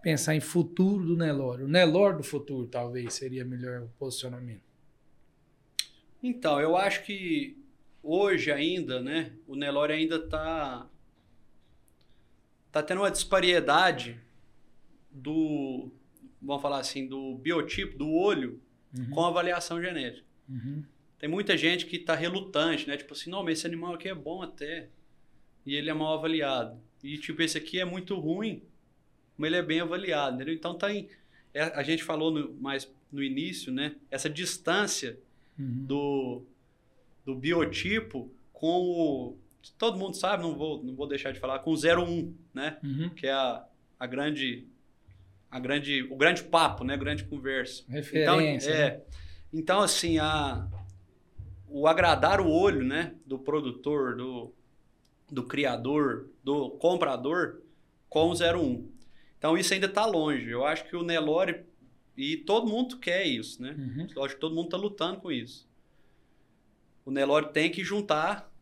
[0.03, 1.65] pensar em futuro do Nelore?
[1.65, 4.63] O Nelore do futuro, talvez, seria melhor o posicionamento.
[6.23, 7.57] Então, eu acho que
[8.03, 10.89] hoje ainda, né, o Nelore ainda está
[12.73, 14.19] tá tendo uma disparidade
[15.11, 15.91] do,
[16.41, 18.61] vamos falar assim, do biotipo do olho
[18.97, 19.11] Uhum.
[19.11, 20.27] com avaliação genética.
[20.49, 20.83] Uhum.
[21.21, 22.97] Tem muita gente que está relutante, né?
[22.97, 24.89] Tipo assim, não, mas esse animal aqui é bom até.
[25.65, 26.81] E ele é mal avaliado.
[27.05, 28.63] E tipo, esse aqui é muito ruim,
[29.37, 30.55] mas ele é bem avaliado, entendeu?
[30.55, 30.89] Então tá
[31.53, 33.95] é, a gente falou no, mais no início, né?
[34.11, 35.19] Essa distância
[35.61, 35.85] Uhum.
[35.87, 36.43] do,
[37.25, 39.39] do biotipo com o.
[39.77, 42.79] Todo mundo sabe, não vou, não vou deixar de falar, com o 01, né?
[42.83, 43.11] Uhum.
[43.11, 43.65] Que é a,
[43.99, 44.67] a grande.
[45.51, 46.95] A grande, o grande papo, né?
[46.95, 47.83] A grande conversa.
[47.89, 48.23] Referência.
[48.23, 48.87] Então, né?
[48.87, 49.03] é,
[49.53, 50.67] então assim, a,
[51.71, 54.53] o agradar o olho né, do produtor, do,
[55.31, 57.63] do criador, do comprador
[58.09, 58.89] com o 01.
[59.39, 60.51] Então isso ainda está longe.
[60.51, 61.65] Eu acho que o Nelore,
[62.17, 63.75] e todo mundo quer isso, né?
[63.79, 64.07] Uhum.
[64.15, 65.69] Eu acho que todo mundo está lutando com isso.
[67.05, 68.53] O Nelore tem que juntar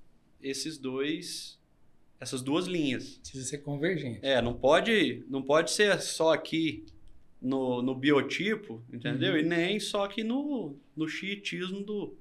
[0.41, 1.59] esses dois,
[2.21, 3.19] essas duas linhas.
[3.19, 4.21] Precisa ser convergente.
[4.23, 6.87] É, não pode, não pode ser só aqui
[7.41, 9.33] no, no biotipo, entendeu?
[9.33, 9.39] Uhum.
[9.39, 12.17] E nem só aqui no, no xiitismo do.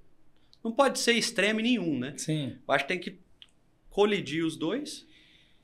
[0.67, 2.13] Não pode ser extremo nenhum, né?
[2.17, 2.57] Sim.
[2.67, 3.19] Eu acho que tem que
[3.89, 5.07] colidir os dois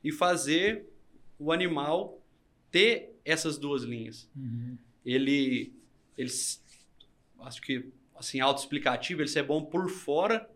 [0.01, 0.85] e fazer
[1.37, 2.21] o animal
[2.71, 4.29] ter essas duas linhas.
[4.33, 4.77] Uhum.
[5.05, 5.73] Ele,
[6.17, 6.31] ele
[7.41, 7.85] acho que
[8.15, 10.49] assim autoexplicativo, ele ser bom por fora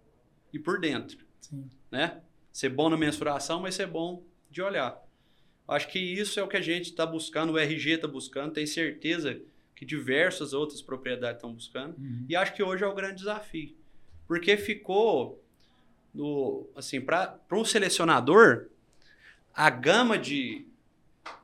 [0.54, 1.70] e por dentro Sim.
[1.92, 2.22] né?
[2.54, 4.98] Ser bom na mensuração, mas ser bom de olhar.
[5.68, 8.68] Acho que isso é o que a gente está buscando, o RG está buscando, tenho
[8.68, 9.42] certeza
[9.76, 11.98] que diversas outras propriedades estão buscando.
[11.98, 12.26] Uhum.
[12.30, 13.76] E acho que hoje é o grande desafio.
[14.28, 15.42] Porque ficou,
[16.14, 18.68] no, assim, para um selecionador,
[19.54, 20.68] a gama de,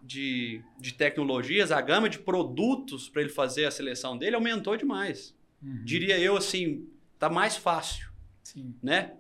[0.02, 5.34] de, de tecnologias, a gama de produtos para ele fazer a seleção dele aumentou demais.
[5.62, 5.84] Uhum.
[5.86, 8.10] Diria eu assim, tá mais fácil,
[8.44, 8.76] Sim.
[8.84, 9.14] né?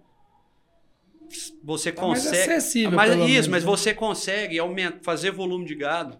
[1.63, 2.51] Você Tá mais consegue.
[2.53, 3.69] acessível, mas isso, menos, mas né?
[3.69, 6.19] você consegue aumentar, fazer volume de gado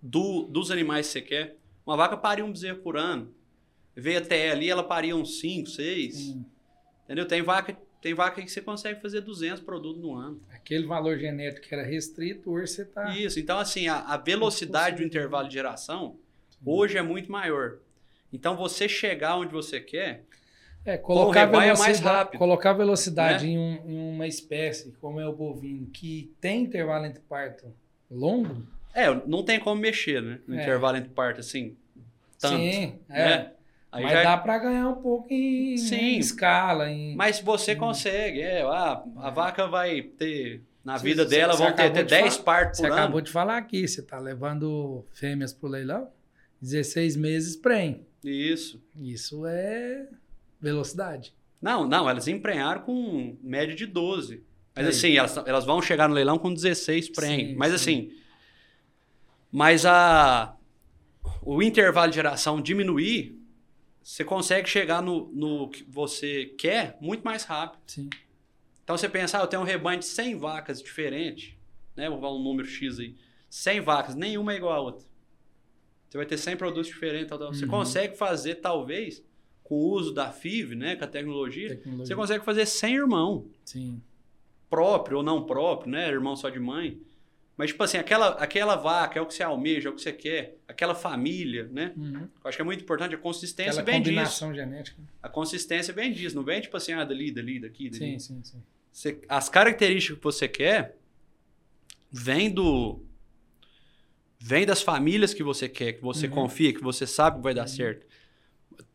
[0.00, 1.56] do, dos animais que você quer.
[1.84, 3.34] Uma vaca paria um bezerro por ano.
[3.96, 6.14] Veio até ali, ela paria uns 5, 6.
[6.14, 6.44] Sim.
[7.04, 7.26] Entendeu?
[7.28, 10.40] Tem vaca, tem vaca que você consegue fazer 200 produtos no ano.
[10.52, 13.16] Aquele valor genético que era restrito, hoje você está.
[13.16, 13.38] Isso.
[13.38, 16.16] Então, assim, a, a velocidade do intervalo de geração
[16.64, 17.76] hoje é muito maior.
[18.32, 20.24] Então, você chegar onde você quer,
[20.84, 22.38] É, colocar rebanho é mais velocidade, rápido.
[22.38, 23.52] colocar velocidade Né?
[23.52, 27.72] em, um- em uma espécie, como é o bovino, que tem intervalo entre parto
[28.10, 30.40] longo, é, não tem como mexer, né?
[30.48, 30.62] No É.
[30.62, 31.76] intervalo entre parto, assim,
[32.40, 32.56] tanto.
[32.56, 33.24] sim, é.
[33.24, 33.52] né?
[33.94, 35.94] Aí mas já é- dá para ganhar um pouco em, Sim.
[35.96, 36.90] em escala.
[36.90, 37.14] Em...
[37.16, 41.62] Mas você consegue, é, ah, a vaca vai ter, na Você- vida você- dela, você
[41.62, 43.24] vão ter, acabou ter de 10 falar- partos Você por acabou ano.
[43.26, 46.08] de falar aqui, você está levando fêmeas para o leilão,
[46.60, 48.04] 16 meses prem.
[48.24, 48.82] Isso.
[49.00, 50.06] Isso é
[50.60, 51.34] velocidade.
[51.62, 54.42] Não, não, elas emprenharam com média de 12.
[54.74, 54.90] Mas Aí.
[54.90, 57.48] assim, elas, elas vão chegar no leilão com 16 prem.
[57.50, 57.74] Sim, Mas sim.
[57.76, 58.12] assim,
[59.52, 60.56] mas a,
[61.42, 63.38] o intervalo de geração diminuir,
[64.04, 67.80] você consegue chegar no, no que você quer muito mais rápido.
[67.86, 68.10] Sim.
[68.84, 71.54] Então você pensa, ah, eu tenho um rebanho de 100 vacas diferentes,
[71.96, 72.08] né?
[72.10, 73.16] Vou falar um número X aí.
[73.48, 75.06] 100 vacas, nenhuma é igual a outra.
[76.08, 77.28] Você vai ter 100 produtos diferentes.
[77.28, 77.52] Tal, tal.
[77.54, 77.70] Você Uhum.
[77.70, 79.24] consegue fazer, talvez,
[79.62, 80.96] com o uso da FIV, né?
[80.96, 82.06] Com a tecnologia, Tecnologia.
[82.06, 83.48] você consegue fazer 100 irmão.
[83.64, 84.02] Sim.
[84.68, 86.08] Próprio ou não próprio, né?
[86.10, 87.00] Irmão só de mãe.
[87.56, 90.12] Mas, tipo assim, aquela, aquela vaca é o que você almeja, é o que você
[90.12, 90.56] quer.
[90.66, 91.92] Aquela família, né?
[91.96, 92.22] Uhum.
[92.22, 93.14] Eu acho que é muito importante.
[93.14, 94.10] A consistência Aquela vem disso.
[94.14, 95.00] combinação genética.
[95.22, 96.34] A consistência vem disso.
[96.34, 97.98] Não vem, tipo assim, ah, dali, dali, daqui, dali.
[97.98, 98.62] Sim, sim, sim.
[98.92, 100.96] Você- as características que você quer
[102.10, 103.00] vem do
[104.40, 106.32] vem das famílias que você quer, que você Uhum.
[106.32, 108.06] confia, que você sabe que vai dar certo.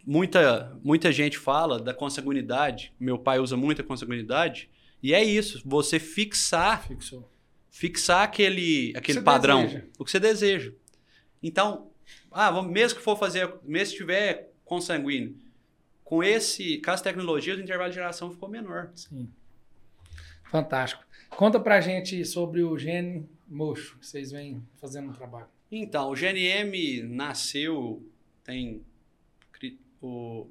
[0.06, 2.94] Muita muita gente fala da consanguinidade.
[3.00, 4.70] Meu pai usa muito a consanguinidade
[5.02, 5.62] e é isso.
[5.66, 7.30] Você fixar Fixou.
[7.70, 9.86] Fixar aquele aquele padrão, deseja.
[9.98, 10.72] o que você deseja.
[11.42, 11.90] Então,
[12.32, 15.36] ah, vamos- mesmo que for fazer, mesmo que tiver consanguíneo,
[16.04, 18.92] com esse, com as tecnologias, o intervalo de geração ficou menor.
[18.96, 19.30] Sim.
[20.46, 21.04] Fantástico.
[21.30, 25.48] Conta pra gente sobre o gene mocho que vocês vêm fazendo um trabalho.
[25.72, 28.04] Então, o GNM nasceu,
[28.44, 28.84] tem
[29.52, 30.48] cri- o,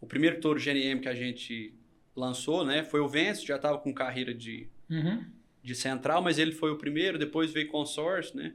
[0.00, 1.74] o primeiro touro GNM que a gente
[2.16, 2.82] lançou, né?
[2.82, 5.24] Foi o Vence, já estava com carreira de, Uhum.
[5.62, 8.54] De central, mas ele foi o primeiro, depois veio consórcio, né?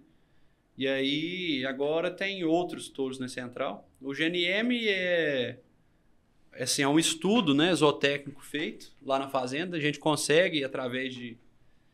[0.78, 3.90] E aí, agora tem outros touros na central.
[4.02, 5.60] O GNM é,
[6.60, 9.78] assim, é um estudo né, zootécnico feito lá na fazenda.
[9.78, 11.38] A gente consegue, através de,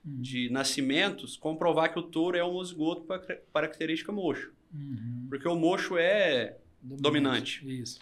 [0.04, 3.20] de nascimentos, comprovar que o touro é homozigoto para
[3.54, 4.52] característica mocho.
[4.74, 5.28] Uhum.
[5.30, 7.64] Porque o mocho é Dominante.
[7.66, 8.00] Isso.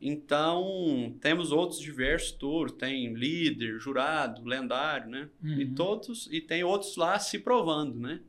[0.00, 5.28] Então, temos outros diversos touros, tem líder, jurado, lendário, né?
[5.42, 5.60] Uhum.
[5.60, 8.20] E todos e tem outros lá se provando, né?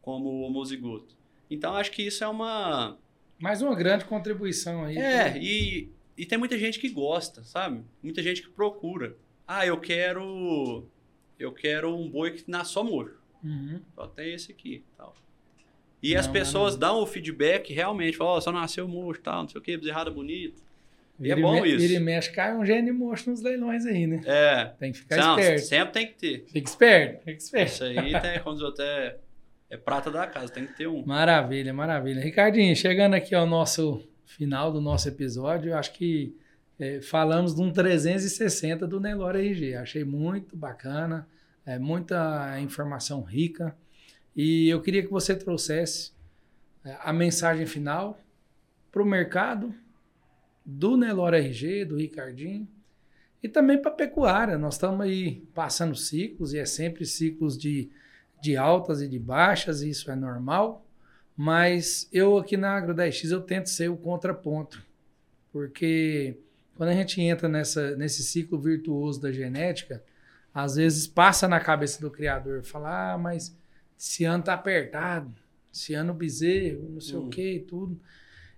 [0.00, 1.14] Como o homozigoto.
[1.50, 2.96] Então, acho que isso é uma
[3.38, 4.96] Mais uma grande contribuição aí.
[4.96, 7.82] É, e, e tem muita gente que gosta, sabe?
[8.02, 9.14] Muita gente que procura.
[9.46, 10.86] Ah, eu quero
[11.38, 13.20] eu quero um boi que nasce só mocho.
[13.44, 13.80] Uhum.
[13.94, 15.14] Só tem esse aqui, tal.
[16.02, 16.80] E as Não, pessoas maravilha.
[16.80, 20.10] dão o feedback realmente, falam, ó, só nasceu mocho, tal, não sei o que, bezerrada
[20.10, 20.62] bonita.
[21.22, 21.78] E é bom me- isso.
[21.78, 24.20] Vira e mexe, cai um gênio mocho nos leilões aí, né?
[24.24, 25.60] É, Tem que ficar não, esperto.
[25.66, 26.44] sempre tem que ter.
[26.48, 27.72] Fica esperto, fica esperto.
[27.72, 29.16] Isso aí tem, como diz outro, é,
[29.70, 31.04] é prata da casa, tem que ter um.
[31.06, 32.20] Maravilha, maravilha.
[32.20, 36.34] Ricardinho, chegando aqui ao nosso final do nosso episódio, eu acho que
[36.80, 39.74] eh, falamos de um 360 do Nelore RG.
[39.76, 41.28] Achei muito bacana,
[41.66, 43.76] é, muita informação rica.
[44.34, 46.12] E eu queria que você trouxesse
[46.84, 48.18] eh, a mensagem final
[48.90, 49.74] para o mercado
[50.64, 52.68] do Nelore RG, do Ricardinho,
[53.42, 54.56] e também para a pecuária.
[54.56, 57.90] Nós estamos aí passando ciclos, e é sempre ciclos de,
[58.40, 60.86] de altas e de baixas, e isso é normal.
[61.36, 64.84] Mas eu aqui na Agro 10X eu tento ser o contraponto,
[65.50, 66.36] porque
[66.76, 70.02] quando a gente entra nessa, nesse ciclo virtuoso da genética,
[70.54, 73.56] às vezes passa na cabeça do criador, falar, ah, mas
[73.98, 75.32] esse ano tá apertado,
[75.72, 77.26] esse ano bezerro, não sei Hum.
[77.26, 77.98] o que e tudo.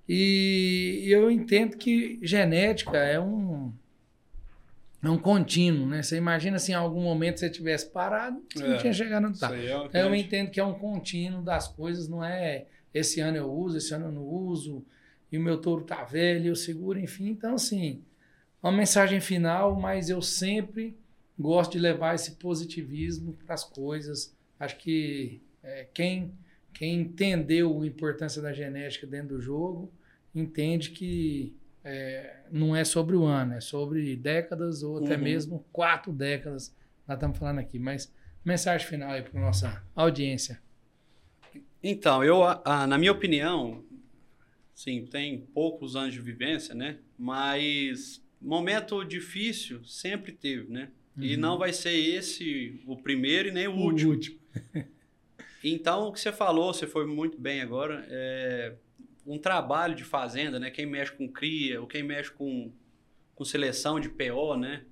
[0.08, 3.72] E eu entendo que genética é um
[5.02, 6.02] é um contínuo, né?
[6.02, 8.78] Você imagina se em algum momento você tivesse parado, você não É.
[8.78, 9.50] tinha chegado onde tá.
[9.50, 13.36] aí é Então, eu entendo que é um contínuo das coisas, não é esse ano
[13.36, 14.82] eu uso, esse ano eu não uso,
[15.30, 17.28] e o meu touro tá velho, eu seguro, enfim.
[17.28, 18.00] Então, assim,
[18.62, 20.96] uma mensagem final, mas eu sempre
[21.38, 24.34] gosto de levar esse positivismo para as coisas.
[24.58, 26.32] Acho que é, quem,
[26.74, 29.90] quem entendeu a importância da genética dentro do jogo,
[30.34, 31.54] entende que
[31.84, 35.22] é, não é sobre o ano, é sobre décadas ou até Uhum.
[35.22, 36.74] mesmo quatro décadas.
[37.06, 38.12] Nós estamos falando aqui, mas
[38.44, 40.60] mensagem final aí para nossa audiência.
[41.82, 43.84] Então, eu, ah, na minha opinião,
[44.74, 46.98] sim, tem poucos anos de vivência, né?
[47.18, 50.90] Mas momento difícil sempre teve, né?
[51.18, 51.40] E Uhum.
[51.40, 54.38] não vai ser esse o primeiro e nem o último.
[55.64, 58.74] Então, o que você falou, você foi muito bem agora, é
[59.26, 60.70] um trabalho de fazenda, né?
[60.70, 62.70] Quem mexe com cria, ou quem mexe com,
[63.34, 64.84] com seleção de PO, né?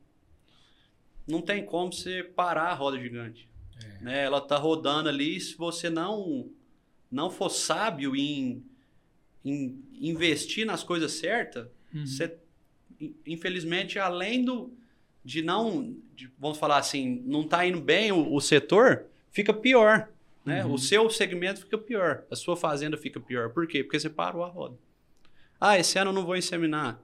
[1.27, 3.49] Não tem como você parar a roda gigante.
[4.01, 4.25] Né?
[4.25, 6.49] Ela tá rodando ali, se você não
[7.11, 8.65] não for sábio em,
[9.45, 12.07] em investir nas coisas certas, Uhum.
[12.07, 12.35] você,
[12.99, 14.73] in- infelizmente, além do,
[15.23, 20.09] de não, de, vamos falar assim, não tá indo bem o, o setor, fica pior.
[20.45, 20.65] Né?
[20.65, 20.75] Uhum.
[20.75, 23.51] O seu segmento fica pior, a sua fazenda fica pior.
[23.51, 23.83] Por quê?
[23.85, 24.77] Porque você parou a roda.
[25.61, 27.01] Ah, esse ano eu não vou inseminar.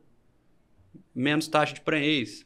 [1.14, 2.45] Menos taxa de prenhez.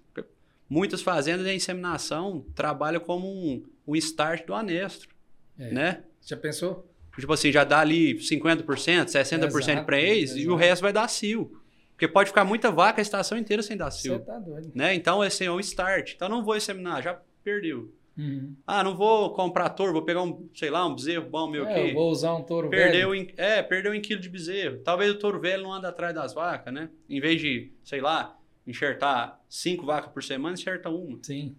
[0.69, 5.11] Muitas fazendas de inseminação trabalham como um, um start do anestro.
[5.59, 5.71] É.
[5.71, 6.05] Né?
[6.23, 6.91] Já pensou?
[7.19, 8.65] Tipo assim, já dá ali 50%,
[9.07, 11.61] 60% de pré-ex e o resto vai dar cio.
[11.91, 14.19] Porque pode ficar muita vaca a estação inteira sem dar Você cio.
[14.21, 14.73] tá doido.
[14.75, 14.95] Né?
[14.95, 16.15] Então, esse é um start.
[16.15, 17.93] Então, não vou inseminar, já perdeu.
[18.17, 18.55] Uhum.
[18.67, 21.73] Ah, não vou comprar touro, vou pegar um, sei lá, um bezerro bom meu É,
[21.81, 21.89] aqui.
[21.91, 23.15] eu vou usar um touro Perdeu velho.
[23.23, 24.79] em, é, perdeu em quilo de bezerro.
[24.85, 26.91] Talvez o touro velho não anda atrás das vacas, né?
[27.09, 31.19] Em vez de, sei lá, enxertar cinco vacas por semana, enxerta uma.
[31.23, 31.57] Sim.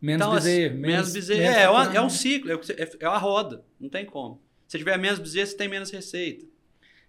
[0.00, 0.76] Menos Então, bezerro.
[0.78, 1.40] menos bezerro.
[1.40, 2.12] menos é, é, uma, é um faturamento.
[2.14, 3.64] ciclo, é, que é, é uma roda.
[3.80, 4.40] Não tem como.
[4.66, 6.44] Se tiver menos bezerro, você tem menos receita.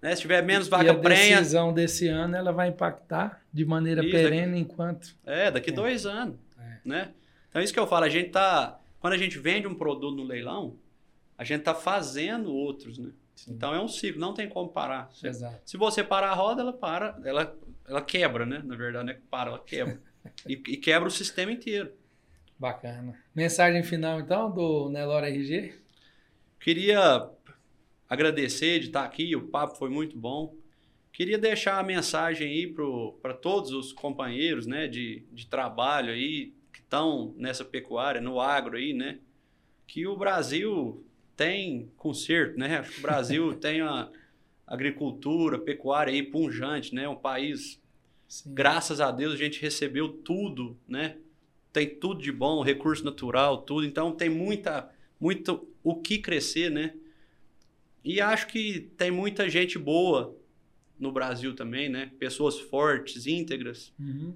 [0.02, 0.16] Né?
[0.16, 4.02] Se tiver menos e vaca a prenha, decisão desse ano ela vai impactar de maneira
[4.02, 5.74] Isso, perene enquanto é, daqui É.
[5.74, 6.38] dois anos.
[6.58, 6.78] É.
[6.86, 7.10] Né?
[7.50, 8.80] Então, isso que eu falo, a gente tá.
[9.00, 10.78] Quando a gente vende um produto no leilão,
[11.38, 13.12] a gente tá fazendo outros, né?
[13.48, 15.10] Então é um ciclo, não tem como parar.
[15.14, 15.62] Se, Exato.
[15.66, 18.62] se você parar a roda, ela para, ela, ela quebra, né?
[18.66, 20.02] Na verdade, não é que para, ela quebra.
[20.46, 21.94] e, e quebra o sistema inteiro.
[22.58, 23.18] Bacana.
[23.34, 25.74] Mensagem final então do Nelore RG.
[26.60, 27.30] Queria
[28.10, 30.54] agradecer de estar aqui, o papo foi muito bom.
[31.14, 32.76] Queria deixar a mensagem aí
[33.22, 36.54] para todos os companheiros né, de, de trabalho aí
[36.90, 39.20] estão nessa pecuária, no agro aí, né?
[39.86, 41.06] Que o Brasil
[41.38, 42.80] tem conserto, né?
[42.80, 44.10] Acho que o Brasil tem a
[44.66, 47.08] agricultura, pecuária aí punjante, né?
[47.08, 47.80] Um país
[48.28, 48.54] Sim.
[48.54, 51.18] graças a Deus a gente recebeu tudo, né?
[51.72, 53.86] Tem tudo de bom, recurso natural, tudo.
[53.86, 56.96] Então tem muita, muito o que crescer, né?
[58.04, 60.36] E acho que tem muita gente boa
[61.00, 62.12] no Brasil também, né?
[62.18, 64.34] Pessoas fortes, íntegras, Uhum.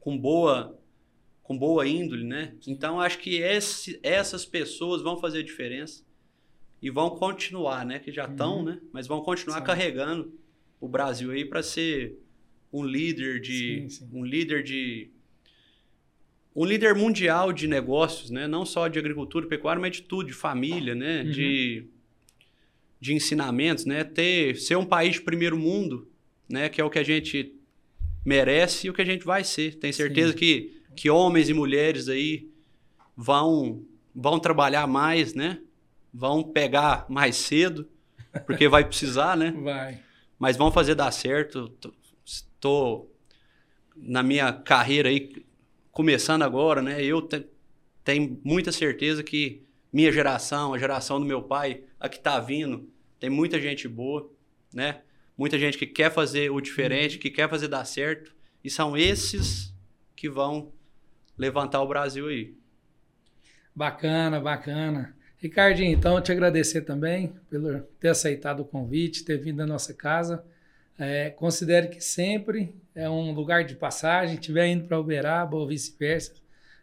[0.00, 0.78] com boa,
[1.46, 2.54] com boa índole, né?
[2.66, 6.02] Então acho que esse, essas pessoas vão fazer a diferença
[6.82, 8.00] e vão continuar, né?
[8.00, 8.64] Que já estão, Uhum.
[8.64, 8.80] né?
[8.92, 9.64] Mas vão continuar Sim.
[9.64, 10.34] carregando
[10.80, 12.18] o Brasil aí para ser
[12.72, 14.08] um líder de Sim, sim.
[14.12, 15.08] um líder de
[16.54, 18.48] um líder mundial de negócios, né?
[18.48, 21.22] Não só de agricultura e pecuária, mas de tudo, de família, né?
[21.22, 21.30] Uhum.
[21.30, 21.86] De,
[23.00, 24.02] de ensinamentos, né?
[24.02, 26.10] Ter ser um país de primeiro mundo,
[26.48, 26.68] né?
[26.68, 27.54] Que é o que a gente
[28.24, 29.76] merece e o que a gente vai ser.
[29.76, 32.48] Tenho certeza que que homens e mulheres aí
[33.16, 33.84] vão
[34.14, 35.60] vão trabalhar mais, né?
[36.12, 37.86] Vão pegar mais cedo,
[38.46, 39.50] porque vai precisar, né?
[39.62, 40.00] Vai.
[40.38, 41.70] mas vão fazer dar certo.
[42.24, 43.14] Estou
[43.94, 45.44] na minha carreira aí
[45.92, 47.02] começando agora, né?
[47.04, 47.46] Eu te-
[48.02, 52.88] tenho muita certeza que minha geração, a geração do meu pai, a que tá vindo,
[53.20, 54.30] tem muita gente boa,
[54.72, 55.00] né?
[55.36, 58.34] Muita gente que quer fazer o diferente, que quer fazer dar certo,
[58.64, 59.74] e são esses
[60.14, 60.72] que vão
[61.36, 62.54] levantar o Brasil aí.
[63.74, 65.14] Bacana, bacana.
[65.38, 70.44] Ricardinho, então, te agradecer também por ter aceitado o convite, ter vindo à nossa casa.
[70.98, 76.32] É, considere que sempre é um lugar de passagem, estiver indo para Uberaba ou vice-versa.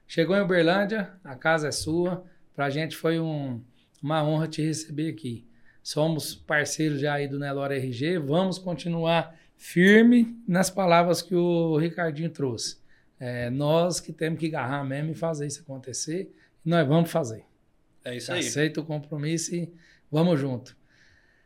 [0.08, 2.24] Chegou em Uberlândia, a casa é sua.
[2.56, 3.60] Para a gente foi um-
[4.02, 5.48] uma honra te receber aqui.
[5.82, 12.30] Somos parceiros já aí do Nelore RG, vamos continuar firme nas palavras que o Ricardinho
[12.30, 12.78] trouxe.
[13.26, 17.46] É, nós que temos que agarrar mesmo e fazer isso acontecer, e nós vamos fazer.
[18.04, 18.42] É isso aí.
[18.42, 19.72] Aceita o compromisso e
[20.12, 20.76] vamos junto.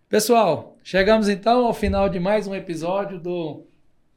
[0.10, 3.64] Pessoal, chegamos então ao final de mais um episódio do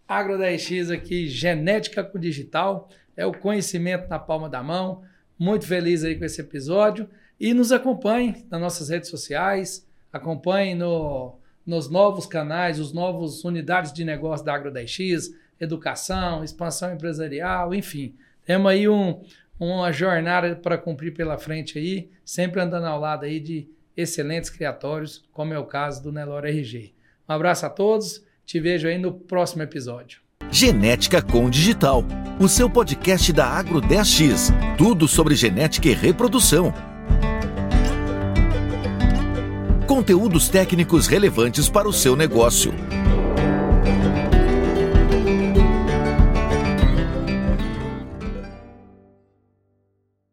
[0.09, 2.89] Agro 10X aqui, Genética com Digital.
[3.15, 5.03] É o conhecimento na palma da mão.
[5.39, 7.11] Muito feliz aí com esse episódio.
[7.39, 13.93] E nos acompanhe nas nossas redes sociais, acompanhe no, nos novos canais, os novos unidades
[13.93, 15.31] de negócio da Agro 10X,
[15.61, 18.15] educação, expansão empresarial, enfim.
[18.45, 19.23] Temos aí um,
[19.59, 25.23] uma jornada para cumprir pela frente aí, sempre andando ao lado aí de excelentes criatórios,
[25.33, 26.95] como é o caso do Nelore RG.
[27.29, 30.21] Um abraço a todos, te vejo aí no próximo episódio.
[30.51, 32.03] Genética com Digital,
[32.41, 34.51] o seu podcast da Agro 10X.
[34.77, 36.73] Tudo sobre genética e reprodução.
[39.87, 42.73] Conteúdos técnicos relevantes para o seu negócio.